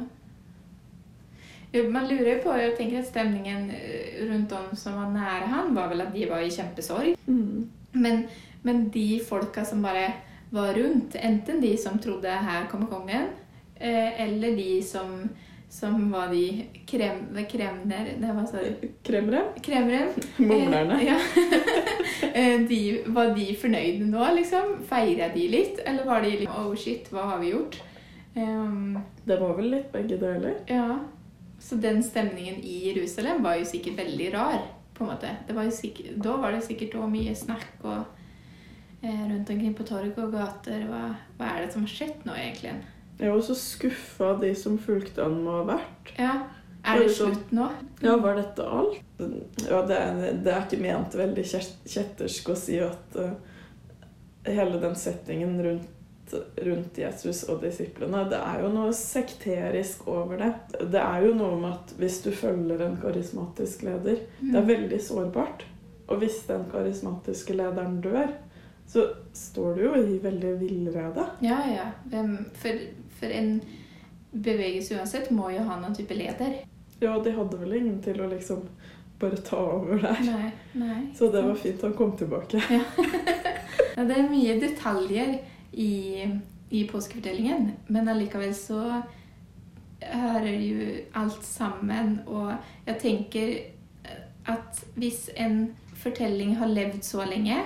Man 1.72 2.08
lurer 2.08 2.34
jo 2.34 2.40
på 2.44 2.56
Jeg 2.60 2.74
tenker 2.76 3.00
at 3.00 3.08
stemningen 3.08 3.70
eh, 3.72 4.24
rundt 4.28 4.52
om 4.52 4.74
som 4.76 4.98
var 4.98 5.12
nære 5.14 5.48
han, 5.48 5.70
var 5.76 5.88
vel 5.92 6.04
at 6.04 6.12
de 6.12 6.26
var 6.28 6.44
i 6.44 6.50
kjempesorg. 6.52 7.14
Mm. 7.26 7.70
Men, 7.92 8.26
men, 8.62 8.88
de 8.92 9.20
folka 9.28 9.64
som 9.64 9.84
bare 9.84 10.10
var 10.52 10.74
rundt, 10.76 11.16
enten 11.16 11.60
de 11.60 11.76
som 11.76 11.98
trodde 11.98 12.28
'her 12.28 12.66
kommer 12.68 12.86
kongen', 12.86 13.32
eh, 13.80 14.20
eller 14.20 14.56
de 14.56 14.82
som, 14.82 15.28
som 15.70 16.12
var 16.12 16.28
de 16.28 16.66
krem, 16.86 17.46
kremner 17.50 18.08
Det 18.20 18.34
var 18.34 18.46
så 18.46 18.58
Kremere? 19.02 19.42
Kremere. 19.62 20.08
Mumlerne. 20.36 21.00
Eh, 21.00 21.06
ja. 21.06 22.58
de, 22.68 23.02
var 23.06 23.34
de 23.34 23.56
fornøyde 23.56 24.10
nå, 24.10 24.26
liksom? 24.34 24.84
Feira 24.84 25.32
de 25.34 25.48
litt? 25.48 25.80
Eller 25.86 26.04
var 26.04 26.20
de 26.20 26.30
litt 26.30 26.48
'oh 26.48 26.76
shit, 26.76 27.08
hva 27.12 27.22
har 27.22 27.38
vi 27.38 27.52
gjort'? 27.52 27.80
Um, 28.34 28.98
det 29.24 29.40
var 29.40 29.56
vel 29.56 29.70
litt 29.70 29.92
begge 29.92 30.16
deler. 30.16 30.54
Ja. 30.66 30.98
Så 31.62 31.78
den 31.80 32.02
stemningen 32.02 32.58
i 32.60 32.88
Jerusalem 32.88 33.42
var 33.42 33.60
jo 33.60 33.68
sikkert 33.68 34.00
veldig 34.02 34.32
rar. 34.34 34.62
på 34.92 35.04
en 35.04 35.10
måte. 35.10 35.28
Var 35.48 35.70
sikkert, 35.70 36.16
da 36.20 36.34
var 36.36 36.52
det 36.52 36.64
sikkert 36.66 36.98
òg 37.00 37.06
mye 37.10 37.32
snakk 37.34 37.84
og, 37.88 38.04
eh, 39.02 39.22
rundt 39.30 39.50
omkring 39.50 39.74
på 39.74 39.86
torg 39.88 40.18
og 40.18 40.32
gater. 40.32 40.84
Hva, 40.86 41.16
hva, 41.38 41.46
er 41.46 41.64
det 41.64 41.72
som 41.72 41.86
har 41.86 41.88
skjedd 41.88 42.26
nå, 42.26 42.34
egentlig? 42.36 42.74
Jeg 43.18 43.32
var 43.32 43.40
så 43.40 43.54
skuffa 43.56 44.34
de 44.40 44.54
som 44.54 44.76
fulgte 44.78 45.22
han 45.22 45.40
må 45.44 45.56
ha 45.62 45.64
vært. 45.64 46.12
Ja. 46.18 46.34
Er 46.84 46.98
det 46.98 47.14
slutt 47.14 47.52
nå? 47.54 47.68
Ja, 48.02 48.16
var 48.18 48.36
dette 48.36 48.66
alt? 48.66 49.00
Ja, 49.68 49.82
det 49.86 49.96
er, 49.96 50.22
det 50.42 50.52
er 50.52 50.64
ikke 50.66 50.82
ment 50.82 51.14
veldig 51.14 51.44
kjettersk 51.46 52.48
å 52.50 52.56
si 52.58 52.80
at 52.82 53.16
uh, 53.16 53.36
hele 54.48 54.80
den 54.82 54.96
settingen 54.98 55.60
rundt 55.62 56.01
rundt 56.66 56.98
Jesus 56.98 57.42
og 57.50 57.62
disiplene. 57.64 58.24
Det 58.30 58.38
er 58.38 58.62
jo 58.64 58.70
noe 58.72 58.92
sekterisk 58.96 60.06
over 60.10 60.40
det. 60.40 60.52
Det 60.92 61.02
er 61.02 61.26
jo 61.26 61.34
noe 61.38 61.58
med 61.60 61.70
at 61.72 61.92
hvis 62.00 62.20
du 62.24 62.30
følger 62.36 62.82
en 62.86 62.96
karismatisk 63.02 63.84
leder 63.86 64.24
Det 64.40 64.54
er 64.54 64.64
mm. 64.64 64.70
veldig 64.72 65.02
sårbart. 65.02 65.66
Og 66.08 66.18
hvis 66.22 66.42
den 66.48 66.66
karismatiske 66.72 67.56
lederen 67.56 68.00
dør, 68.04 68.32
så 68.86 69.06
står 69.32 69.76
du 69.76 69.84
jo 69.86 69.92
i 70.00 70.18
veldig 70.22 70.56
villrede. 70.60 71.24
Ja, 71.40 71.60
ja. 71.70 71.86
For, 72.58 72.82
for 73.20 73.32
en 73.32 73.54
bevegelse 74.32 74.98
uansett 74.98 75.30
må 75.32 75.50
jo 75.54 75.62
ha 75.68 75.78
noen 75.80 75.96
type 75.96 76.16
leder. 76.16 76.58
Ja, 77.02 77.14
de 77.18 77.32
hadde 77.34 77.60
vel 77.60 77.78
ingen 77.78 78.02
til 78.04 78.20
å 78.22 78.28
liksom 78.30 78.66
bare 79.22 79.38
ta 79.46 79.58
over 79.58 80.02
der. 80.02 80.20
Nei, 80.26 80.50
nei, 80.78 81.00
så 81.14 81.30
det 81.30 81.44
var 81.46 81.58
fint 81.58 81.82
han 81.86 81.94
kom 81.98 82.16
tilbake. 82.18 82.62
Ja. 82.70 82.82
ja, 83.96 84.04
det 84.04 84.18
er 84.18 84.30
mye 84.30 84.58
detaljer 84.60 85.36
i, 85.72 86.28
i 86.70 86.84
påskefortellingen. 86.88 87.70
Men 87.86 88.08
allikevel 88.08 88.54
så 88.54 89.02
hører 90.02 90.58
jo 90.58 90.88
alt 91.14 91.44
sammen. 91.46 92.18
Og 92.26 92.54
jeg 92.86 92.98
tenker 93.02 93.54
at 94.50 94.82
hvis 94.98 95.28
en 95.36 95.70
fortelling 96.02 96.56
har 96.58 96.70
levd 96.70 97.02
så 97.06 97.24
lenge, 97.28 97.60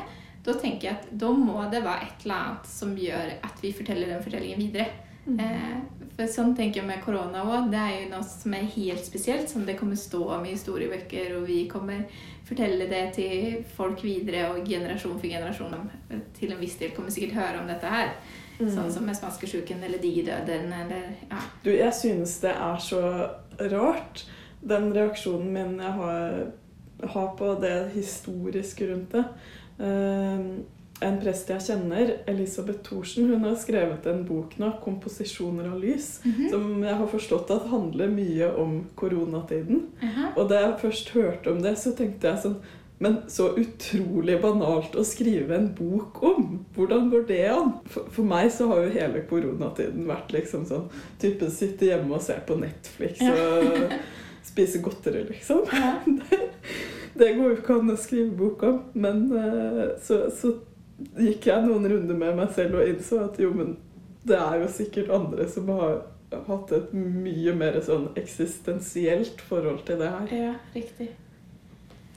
da 0.47 0.55
tenker 0.55 0.88
jeg 0.88 0.99
at 1.01 1.09
da 1.19 1.33
må 1.35 1.59
det 1.73 1.83
være 1.83 2.07
et 2.07 2.25
eller 2.25 2.38
annet 2.38 2.71
som 2.71 2.95
gjør 2.99 3.33
at 3.42 3.62
vi 3.62 3.75
forteller 3.75 4.12
den 4.12 4.23
fortellingen 4.23 4.62
videre. 4.62 4.87
Mm. 5.27 5.40
Eh, 5.42 6.07
for 6.16 6.31
sånn 6.31 6.55
tenker 6.57 6.81
jeg 6.81 6.88
med 6.88 7.03
korona 7.03 7.42
òg. 7.42 7.71
Det 7.73 7.81
er 7.81 7.95
jo 7.97 8.11
noe 8.12 8.27
som 8.29 8.55
er 8.55 8.69
helt 8.77 9.05
spesielt, 9.05 9.51
som 9.51 9.66
det 9.66 9.79
kommer 9.81 9.99
stå 9.99 10.23
om 10.37 10.47
i 10.47 10.55
historiebøker, 10.55 11.35
og 11.40 11.49
vi 11.51 11.64
kommer 11.71 12.07
fortelle 12.46 12.87
det 12.90 13.04
til 13.16 13.62
folk 13.76 14.02
videre, 14.04 14.50
og 14.52 14.66
generasjon 14.66 15.18
for 15.18 15.28
generasjon 15.30 15.74
til 16.37 16.52
en 16.54 16.61
viss 16.62 16.76
del 16.80 16.94
kommer 16.94 17.14
sikkert 17.14 17.40
høre 17.40 17.62
om 17.62 17.70
dette 17.70 17.90
her. 17.90 18.12
Mm. 18.56 18.70
Sånn 18.72 18.92
som 18.92 19.04
med 19.04 19.18
spanskesjuken 19.18 19.82
eller 19.85 20.00
digerdøden 20.00 20.70
eller 20.72 21.11
ja. 21.28 21.40
Du, 21.64 21.70
jeg 21.74 21.92
synes 21.92 22.38
det 22.44 22.54
er 22.54 22.78
så 22.80 23.02
rart, 23.72 24.24
den 24.64 24.88
reaksjonen 24.94 25.50
min 25.52 25.74
jeg 25.82 25.92
har, 25.98 26.38
har 27.16 27.28
på 27.37 27.50
det 27.61 27.76
historiske 27.96 28.88
rundt 28.92 29.18
det. 29.18 29.26
Uh, 29.76 30.64
en 31.04 31.18
prest 31.20 31.50
jeg 31.52 31.61
kjenner, 31.61 32.12
Elisabeth 32.30 32.80
Thorsen, 32.87 33.28
hun 33.28 33.44
har 33.44 33.56
skrevet 33.61 34.06
en 34.09 34.22
bok 34.24 34.54
nå, 34.61 34.70
'Komposisjoner 34.80 35.68
av 35.68 35.80
lys', 35.82 36.20
mm 36.24 36.32
-hmm. 36.32 36.50
som 36.50 36.82
jeg 36.85 36.94
har 36.94 37.06
forstått 37.06 37.50
at 37.50 37.68
handler 37.68 38.09
mye 38.09 38.54
om 38.56 38.87
koronatiden. 38.94 39.82
Uh 40.02 40.09
-huh. 40.09 40.37
Og 40.37 40.48
da 40.48 40.61
jeg 40.61 40.80
først 40.80 41.09
hørte 41.09 41.50
om 41.50 41.62
det, 41.62 41.78
så 41.78 41.92
tenkte 41.92 42.28
jeg 42.28 42.38
sånn 42.42 42.56
Men 42.98 43.16
så 43.28 43.54
utrolig 43.59 44.42
banalt 44.42 44.94
å 44.96 45.04
skrive 45.04 45.54
en 45.54 45.74
bok 45.74 46.22
om! 46.22 46.64
Hvordan 46.74 47.11
går 47.11 47.26
det 47.26 47.48
an? 47.48 47.72
For, 47.85 48.04
for 48.11 48.22
meg 48.22 48.52
så 48.52 48.66
har 48.66 48.76
jo 48.82 48.90
hele 48.90 49.20
koronatiden 49.20 50.06
vært 50.06 50.32
liksom 50.32 50.64
sånn 50.64 50.88
type 51.18 51.50
sitte 51.50 51.85
hjemme 51.85 52.14
og 52.14 52.22
se 52.22 52.32
på 52.46 52.56
Netflix 52.56 53.20
ja. 53.20 53.32
og 53.32 53.92
spise 54.50 54.78
godteri, 54.78 55.26
liksom. 55.28 55.61
Ja. 55.72 55.94
Det, 57.18 57.24
det, 57.24 57.37
går 57.37 57.44
jo 57.50 57.56
ikke 57.56 57.74
an 57.74 57.90
å 57.90 57.96
skrive 57.96 58.30
bok 58.30 58.62
om. 58.62 58.80
Men 58.94 59.32
eh, 59.37 59.88
så, 60.02 60.30
så 60.30 60.54
gikk 61.16 61.48
jeg 61.50 61.66
noen 61.66 61.88
runder 61.90 62.18
med 62.18 62.38
meg 62.38 62.52
selv 62.56 62.80
og 62.80 62.88
innså 62.88 63.20
at 63.26 63.40
jo, 63.40 63.52
men 63.56 63.76
det 64.26 64.38
er 64.38 64.62
jo 64.62 64.68
sikkert 64.72 65.12
andre 65.14 65.46
som 65.50 65.68
har 65.74 66.00
hatt 66.46 66.72
et 66.74 66.94
mye 66.96 67.54
mer 67.56 67.78
sånn 67.85 68.09
eksistensielt 68.18 69.42
forhold 69.48 69.85
til 69.87 70.00
det 70.02 70.11
her. 70.11 70.32
Ja, 70.35 70.54
riktig. 70.74 71.12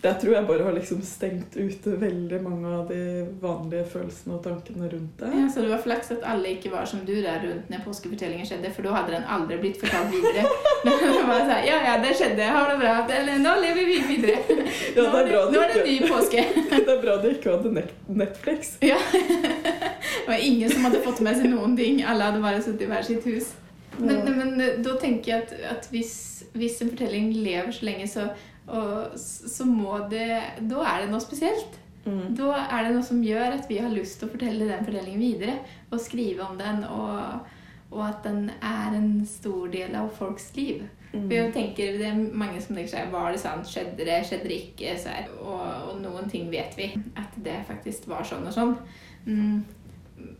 Det 0.01 0.13
tror 0.21 0.33
jeg 0.33 0.47
bare 0.47 0.63
har 0.63 0.75
liksom 0.77 1.01
stengt 1.03 1.55
ute 1.59 1.91
veldig 1.99 2.37
mange 2.43 2.69
av 2.71 2.85
de 2.87 2.99
vanlige 3.41 3.83
følelsene 3.91 4.37
og 4.37 4.43
tankene 4.45 4.87
rundt 4.93 5.19
det. 5.19 5.31
Ja, 5.35 5.47
så 5.51 5.65
det 5.65 5.73
var 5.73 5.81
flaks 5.83 6.13
at 6.15 6.23
alle 6.23 6.53
ikke 6.55 6.71
var 6.71 6.87
som 6.87 7.01
du 7.03 7.11
der 7.17 7.41
rundt 7.43 7.67
når 7.67 7.81
påskefortellingen 7.83 8.47
skjedde, 8.47 8.71
for 8.71 8.87
da 8.87 8.93
hadde 8.95 9.17
den 9.17 9.27
aldri 9.35 9.57
blitt 9.59 9.81
fortalt 9.81 10.13
videre. 10.13 10.45
det 10.85 11.25
var 11.27 11.43
sånn, 11.43 11.65
ja, 11.67 11.81
ja, 11.89 11.97
det 11.99 12.13
skjedde, 12.15 12.47
ha 12.55 12.61
det 12.69 12.77
bra, 12.79 12.93
Eller, 13.17 13.41
nå 13.43 13.55
lever 13.59 13.89
vi 13.89 13.97
videre. 14.13 14.37
Ja, 14.47 15.03
det 15.03 15.07
er 15.09 15.31
bra 15.33 15.41
nå, 15.49 15.51
nå 15.57 15.63
er 15.65 15.73
det 15.75 15.83
ny 15.89 15.97
påske. 16.07 16.45
det 16.71 16.93
er 16.95 17.01
bra 17.03 17.17
du 17.19 17.27
ikke 17.33 17.57
hadde 17.57 17.87
Netflix. 18.07 18.77
Ja. 18.85 19.01
det 19.19 20.27
var 20.29 20.39
ingen 20.39 20.71
som 20.71 20.87
hadde 20.87 21.01
fått 21.03 21.19
med 21.27 21.41
seg 21.41 21.51
noen 21.51 21.75
ting. 21.79 21.99
Alle 22.07 22.29
hadde 22.29 22.45
bare 22.45 22.63
sittet 22.63 22.87
i 22.87 22.93
hver 22.93 23.03
sitt 23.03 23.27
hus. 23.27 23.51
Men, 23.99 24.23
men, 24.31 24.55
da 24.79 24.95
tenker 25.01 25.33
jeg 25.33 25.43
at, 25.43 25.51
at 25.73 25.89
hvis, 25.91 26.13
hvis 26.55 26.79
en 26.79 26.93
fortelling 26.93 27.33
lever 27.35 27.73
så 27.75 27.89
lenge, 27.89 28.07
så 28.07 28.29
og 28.69 29.19
så 29.19 29.65
må 29.65 29.97
det 30.11 30.29
Da 30.69 30.83
er 30.85 31.03
det 31.03 31.11
noe 31.13 31.23
spesielt. 31.23 31.79
Mm. 32.05 32.35
Da 32.37 32.53
er 32.63 32.85
det 32.85 32.93
noe 32.95 33.05
som 33.05 33.23
gjør 33.23 33.57
at 33.57 33.65
vi 33.69 33.79
har 33.81 33.91
lyst 33.93 34.19
til 34.19 34.29
å 34.29 34.33
fortelle 34.33 34.67
den 34.69 34.85
fortellingen 34.85 35.21
videre. 35.21 35.57
Og 35.91 36.01
skrive 36.01 36.45
om 36.45 36.57
den, 36.59 36.83
og, 36.85 37.49
og 37.91 38.05
at 38.05 38.23
den 38.25 38.47
er 38.61 38.95
en 38.97 39.25
stor 39.27 39.67
del 39.73 39.97
av 39.99 40.11
folks 40.15 40.51
liv. 40.57 40.85
Mm. 41.09 41.25
For 41.25 41.33
jeg 41.33 41.53
tenker, 41.53 41.97
Det 41.97 42.05
er 42.05 42.37
mange 42.37 42.61
som 42.61 42.75
tenker 42.75 42.91
seg 42.91 43.11
Var 43.11 43.31
det 43.33 43.41
sant? 43.41 43.65
Skjedde 43.65 44.05
det? 44.05 44.19
Skjedde 44.29 44.49
det 44.51 44.59
ikke? 44.67 44.93
Og, 45.41 45.63
og, 45.89 45.95
noen 46.03 46.29
ting 46.29 46.51
vet 46.51 46.77
vi. 46.77 46.91
At 47.17 47.33
det 47.43 47.63
faktisk 47.67 48.07
var 48.11 48.25
sånn 48.27 48.47
og 48.47 48.55
sånn. 48.55 48.75
Mm. 49.25 49.63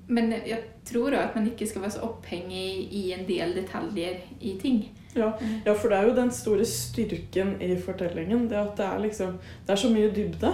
Men 0.09 0.33
jeg 0.33 0.59
tror 0.85 1.13
òg 1.13 1.21
at 1.23 1.35
man 1.37 1.47
ikke 1.49 1.67
skal 1.69 1.85
være 1.85 1.95
så 1.97 2.05
opphengig 2.05 2.89
i 2.93 3.09
en 3.15 3.25
del 3.27 3.55
detaljer 3.55 4.21
i 4.41 4.57
ting. 4.61 4.83
Ja, 5.13 5.31
ja, 5.65 5.73
for 5.73 5.89
det 5.89 5.97
er 5.97 6.07
jo 6.09 6.17
den 6.17 6.31
store 6.31 6.65
styrken 6.69 7.55
i 7.61 7.73
fortellingen. 7.81 8.47
Det 8.49 8.57
at 8.59 8.75
det 8.77 8.85
er 8.85 8.99
liksom 9.07 9.39
Det 9.65 9.73
er 9.73 9.81
så 9.81 9.89
mye 9.89 10.11
dybde. 10.13 10.53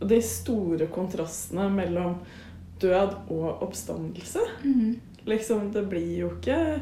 Og 0.00 0.08
de 0.08 0.22
store 0.24 0.86
kontrastene 0.86 1.68
mellom 1.70 2.16
død 2.80 3.14
og 3.28 3.62
oppstandelse. 3.62 4.40
Mm. 4.64 5.00
Liksom, 5.28 5.72
det 5.72 5.84
blir 5.88 6.18
jo 6.18 6.30
ikke 6.38 6.80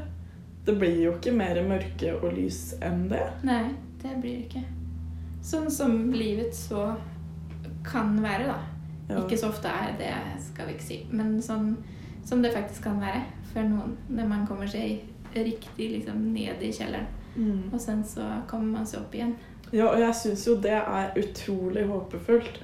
Det 0.66 0.78
blir 0.78 1.02
jo 1.02 1.14
ikke 1.16 1.32
mer 1.32 1.58
mørke 1.66 2.12
og 2.20 2.32
lys 2.36 2.74
enn 2.84 3.06
det. 3.08 3.24
Nei, 3.42 3.70
det 4.02 4.18
blir 4.20 4.34
det 4.36 4.44
ikke. 4.46 4.64
Sånn 5.42 5.70
som 5.72 6.10
livet 6.12 6.52
så 6.54 6.90
kan 7.86 8.18
være, 8.20 8.50
da. 8.50 8.58
Ja. 9.08 9.22
Ikke 9.22 9.38
så 9.40 9.48
ofte 9.48 9.70
er 9.72 9.94
det, 9.96 10.12
skal 10.44 10.68
vi 10.68 10.74
ikke 10.76 10.84
si. 10.84 10.98
Men 11.08 11.38
sånn 11.40 11.70
som 12.28 12.42
det 12.44 12.52
faktisk 12.52 12.84
kan 12.84 13.00
være 13.00 13.22
for 13.48 13.64
noen 13.64 13.96
når 14.12 14.28
man 14.28 14.44
kommer 14.48 14.68
seg 14.68 15.00
riktig 15.34 15.90
liksom, 15.90 16.32
ned 16.32 16.62
i 16.62 16.72
kjelleren. 16.72 17.06
Mm. 17.36 17.70
Og 17.72 17.80
sen 17.80 18.04
så 18.04 18.26
kommer 18.50 18.78
man 18.78 18.86
seg 18.86 19.04
opp 19.04 19.14
igjen. 19.14 19.36
Ja, 19.70 19.90
og 19.92 20.00
jeg 20.00 20.16
syns 20.16 20.46
jo 20.48 20.56
det 20.62 20.74
er 20.78 21.16
utrolig 21.18 21.84
håpefullt. 21.86 22.60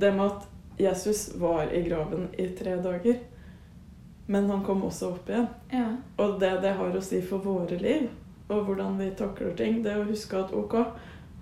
Det 0.00 0.12
med 0.16 0.26
at 0.26 0.46
Jesus 0.80 1.30
var 1.40 1.72
i 1.72 1.82
graven 1.88 2.28
i 2.38 2.48
tre 2.58 2.76
dager. 2.82 3.18
Men 4.26 4.50
han 4.50 4.64
kom 4.64 4.84
også 4.84 5.12
opp 5.14 5.28
igjen. 5.30 5.46
Ja. 5.70 5.88
Og 6.16 6.40
det 6.40 6.56
det 6.64 6.74
har 6.78 6.96
å 6.96 7.04
si 7.04 7.20
for 7.22 7.44
våre 7.44 7.78
liv, 7.78 8.08
og 8.48 8.66
hvordan 8.66 8.98
vi 8.98 9.10
takler 9.18 9.54
ting, 9.58 9.82
det 9.84 9.94
å 9.94 10.06
huske 10.08 10.38
at 10.40 10.54
ok, 10.54 10.80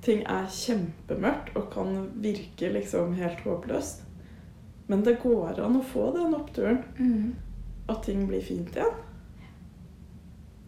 ting 0.04 0.20
er 0.28 0.50
kjempemørkt 0.52 1.56
og 1.56 1.70
kan 1.72 2.10
virke 2.20 2.68
liksom 2.74 3.14
helt 3.16 3.40
håpløst. 3.46 4.04
Men 4.86 5.04
det 5.04 5.16
går 5.22 5.62
an 5.64 5.78
å 5.78 5.84
få 5.84 6.10
den 6.16 6.36
oppturen. 6.36 6.82
Mm. 6.98 7.32
At 7.88 8.04
ting 8.04 8.26
blir 8.28 8.44
fint 8.44 8.76
igjen. 8.76 9.00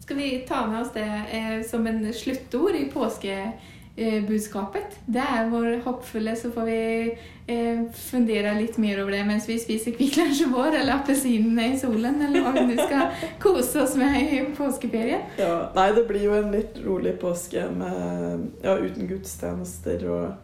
Skal 0.07 0.17
vi 0.17 0.45
ta 0.47 0.67
med 0.67 0.81
oss 0.81 0.93
det 0.93 1.21
eh, 1.31 1.61
som 1.67 1.87
en 1.87 2.13
sluttord 2.13 2.75
i 2.75 2.91
påskebudskapet? 2.93 4.99
Det 5.05 5.19
er 5.19 5.49
vår 5.51 5.81
hoppfulle, 5.83 6.35
så 6.35 6.51
får 6.55 6.61
vi 6.69 7.11
eh, 7.51 7.81
fundere 7.91 8.53
litt 8.55 8.77
mer 8.79 9.01
over 9.03 9.11
det 9.11 9.25
mens 9.27 9.49
vi 9.49 9.59
spiser 9.59 9.91
Kvikk 9.97 10.15
Lunsj 10.21 10.45
vår 10.47 10.77
eller 10.79 10.93
appelsinene 10.93 11.73
i 11.73 11.79
solen, 11.81 12.21
eller 12.23 12.39
hva 12.45 12.51
vi 12.55 12.63
nå 12.69 12.75
skal 12.85 13.11
kose 13.43 13.83
oss 13.83 13.95
med 13.99 14.15
i 14.23 14.39
påskeferien. 14.55 15.21
Ja, 15.41 15.71
nei, 15.75 15.91
det 15.97 16.07
blir 16.07 16.23
jo 16.23 16.39
en 16.39 16.55
litt 16.55 16.79
rolig 16.85 17.19
påske 17.19 17.67
med, 17.67 18.47
ja, 18.63 18.79
uten 18.79 19.11
gudstjenester 19.11 20.07
og, 20.07 20.39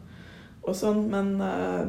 og 0.68 0.76
sånn, 0.76 1.08
men 1.08 1.40
eh, 1.40 1.88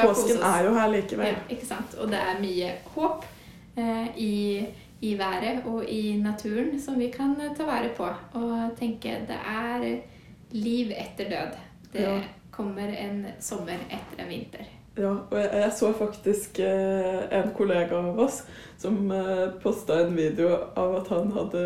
påsken 0.00 0.40
er 0.40 0.64
jo 0.70 0.72
her 0.80 0.88
likevel. 0.96 1.36
Ja, 1.36 1.44
ikke 1.52 1.68
sant. 1.68 2.00
Og 2.00 2.08
det 2.16 2.24
er 2.30 2.40
mye 2.40 2.80
håp 2.96 3.28
eh, 3.76 4.08
i 4.16 4.64
i 5.02 5.16
været 5.18 5.64
og 5.66 5.84
i 5.88 6.16
naturen 6.22 6.80
som 6.80 6.98
vi 6.98 7.10
kan 7.10 7.34
ta 7.56 7.66
vare 7.66 7.90
på. 7.96 8.06
Og 8.38 8.76
tenke 8.78 9.16
det 9.28 9.38
er 9.46 9.88
liv 10.52 10.92
etter 10.94 11.30
død. 11.30 11.58
Det 11.92 12.22
kommer 12.50 12.94
en 12.94 13.26
sommer 13.40 13.82
etter 13.90 14.22
en 14.24 14.30
vinter. 14.30 14.70
Ja, 14.96 15.12
og 15.30 15.38
jeg, 15.38 15.48
jeg 15.56 15.72
så 15.72 15.88
faktisk 15.96 16.58
eh, 16.60 17.22
en 17.32 17.48
kollega 17.56 17.96
av 17.96 18.18
oss 18.20 18.42
som 18.82 18.98
eh, 19.14 19.46
posta 19.62 20.02
en 20.02 20.12
video 20.16 20.50
av 20.76 20.98
at 20.98 21.08
han 21.14 21.30
hadde 21.32 21.64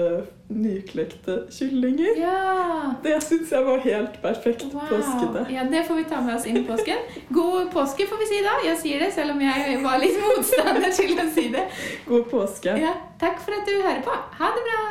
nyklekte 0.52 1.40
kyllinger. 1.50 2.20
Ja. 2.20 2.94
Det 3.02 3.16
syns 3.26 3.50
jeg 3.50 3.66
var 3.66 3.82
helt 3.82 4.20
perfekt 4.22 4.68
wow. 4.70 4.86
påskete. 4.92 5.46
Ja, 5.50 5.66
det 5.72 5.82
får 5.88 6.02
vi 6.02 6.08
ta 6.12 6.22
med 6.22 6.38
oss 6.38 6.46
inn 6.46 6.60
i 6.62 6.66
påsken. 6.70 7.02
God 7.34 7.72
påske, 7.74 8.06
får 8.06 8.22
vi 8.22 8.30
si 8.30 8.42
da. 8.46 8.58
Jeg 8.68 8.82
sier 8.84 9.02
det, 9.02 9.12
selv 9.16 9.34
om 9.34 9.42
jeg 9.42 9.78
var 9.82 9.98
litt 10.02 10.20
motstander 10.22 10.92
til 10.94 11.16
å 11.18 11.30
si 11.34 11.48
det. 11.56 11.70
God 12.06 12.28
påske. 12.30 12.78
Ja, 12.78 12.94
takk 13.18 13.42
for 13.42 13.58
at 13.58 13.66
du 13.66 13.80
hører 13.80 14.04
på. 14.06 14.20
Ha 14.42 14.52
det 14.54 14.68
bra. 14.70 14.84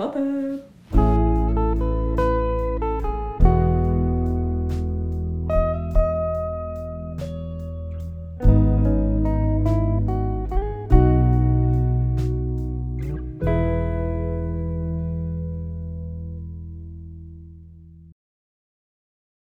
Ha 0.00 0.14
det. 0.16 0.26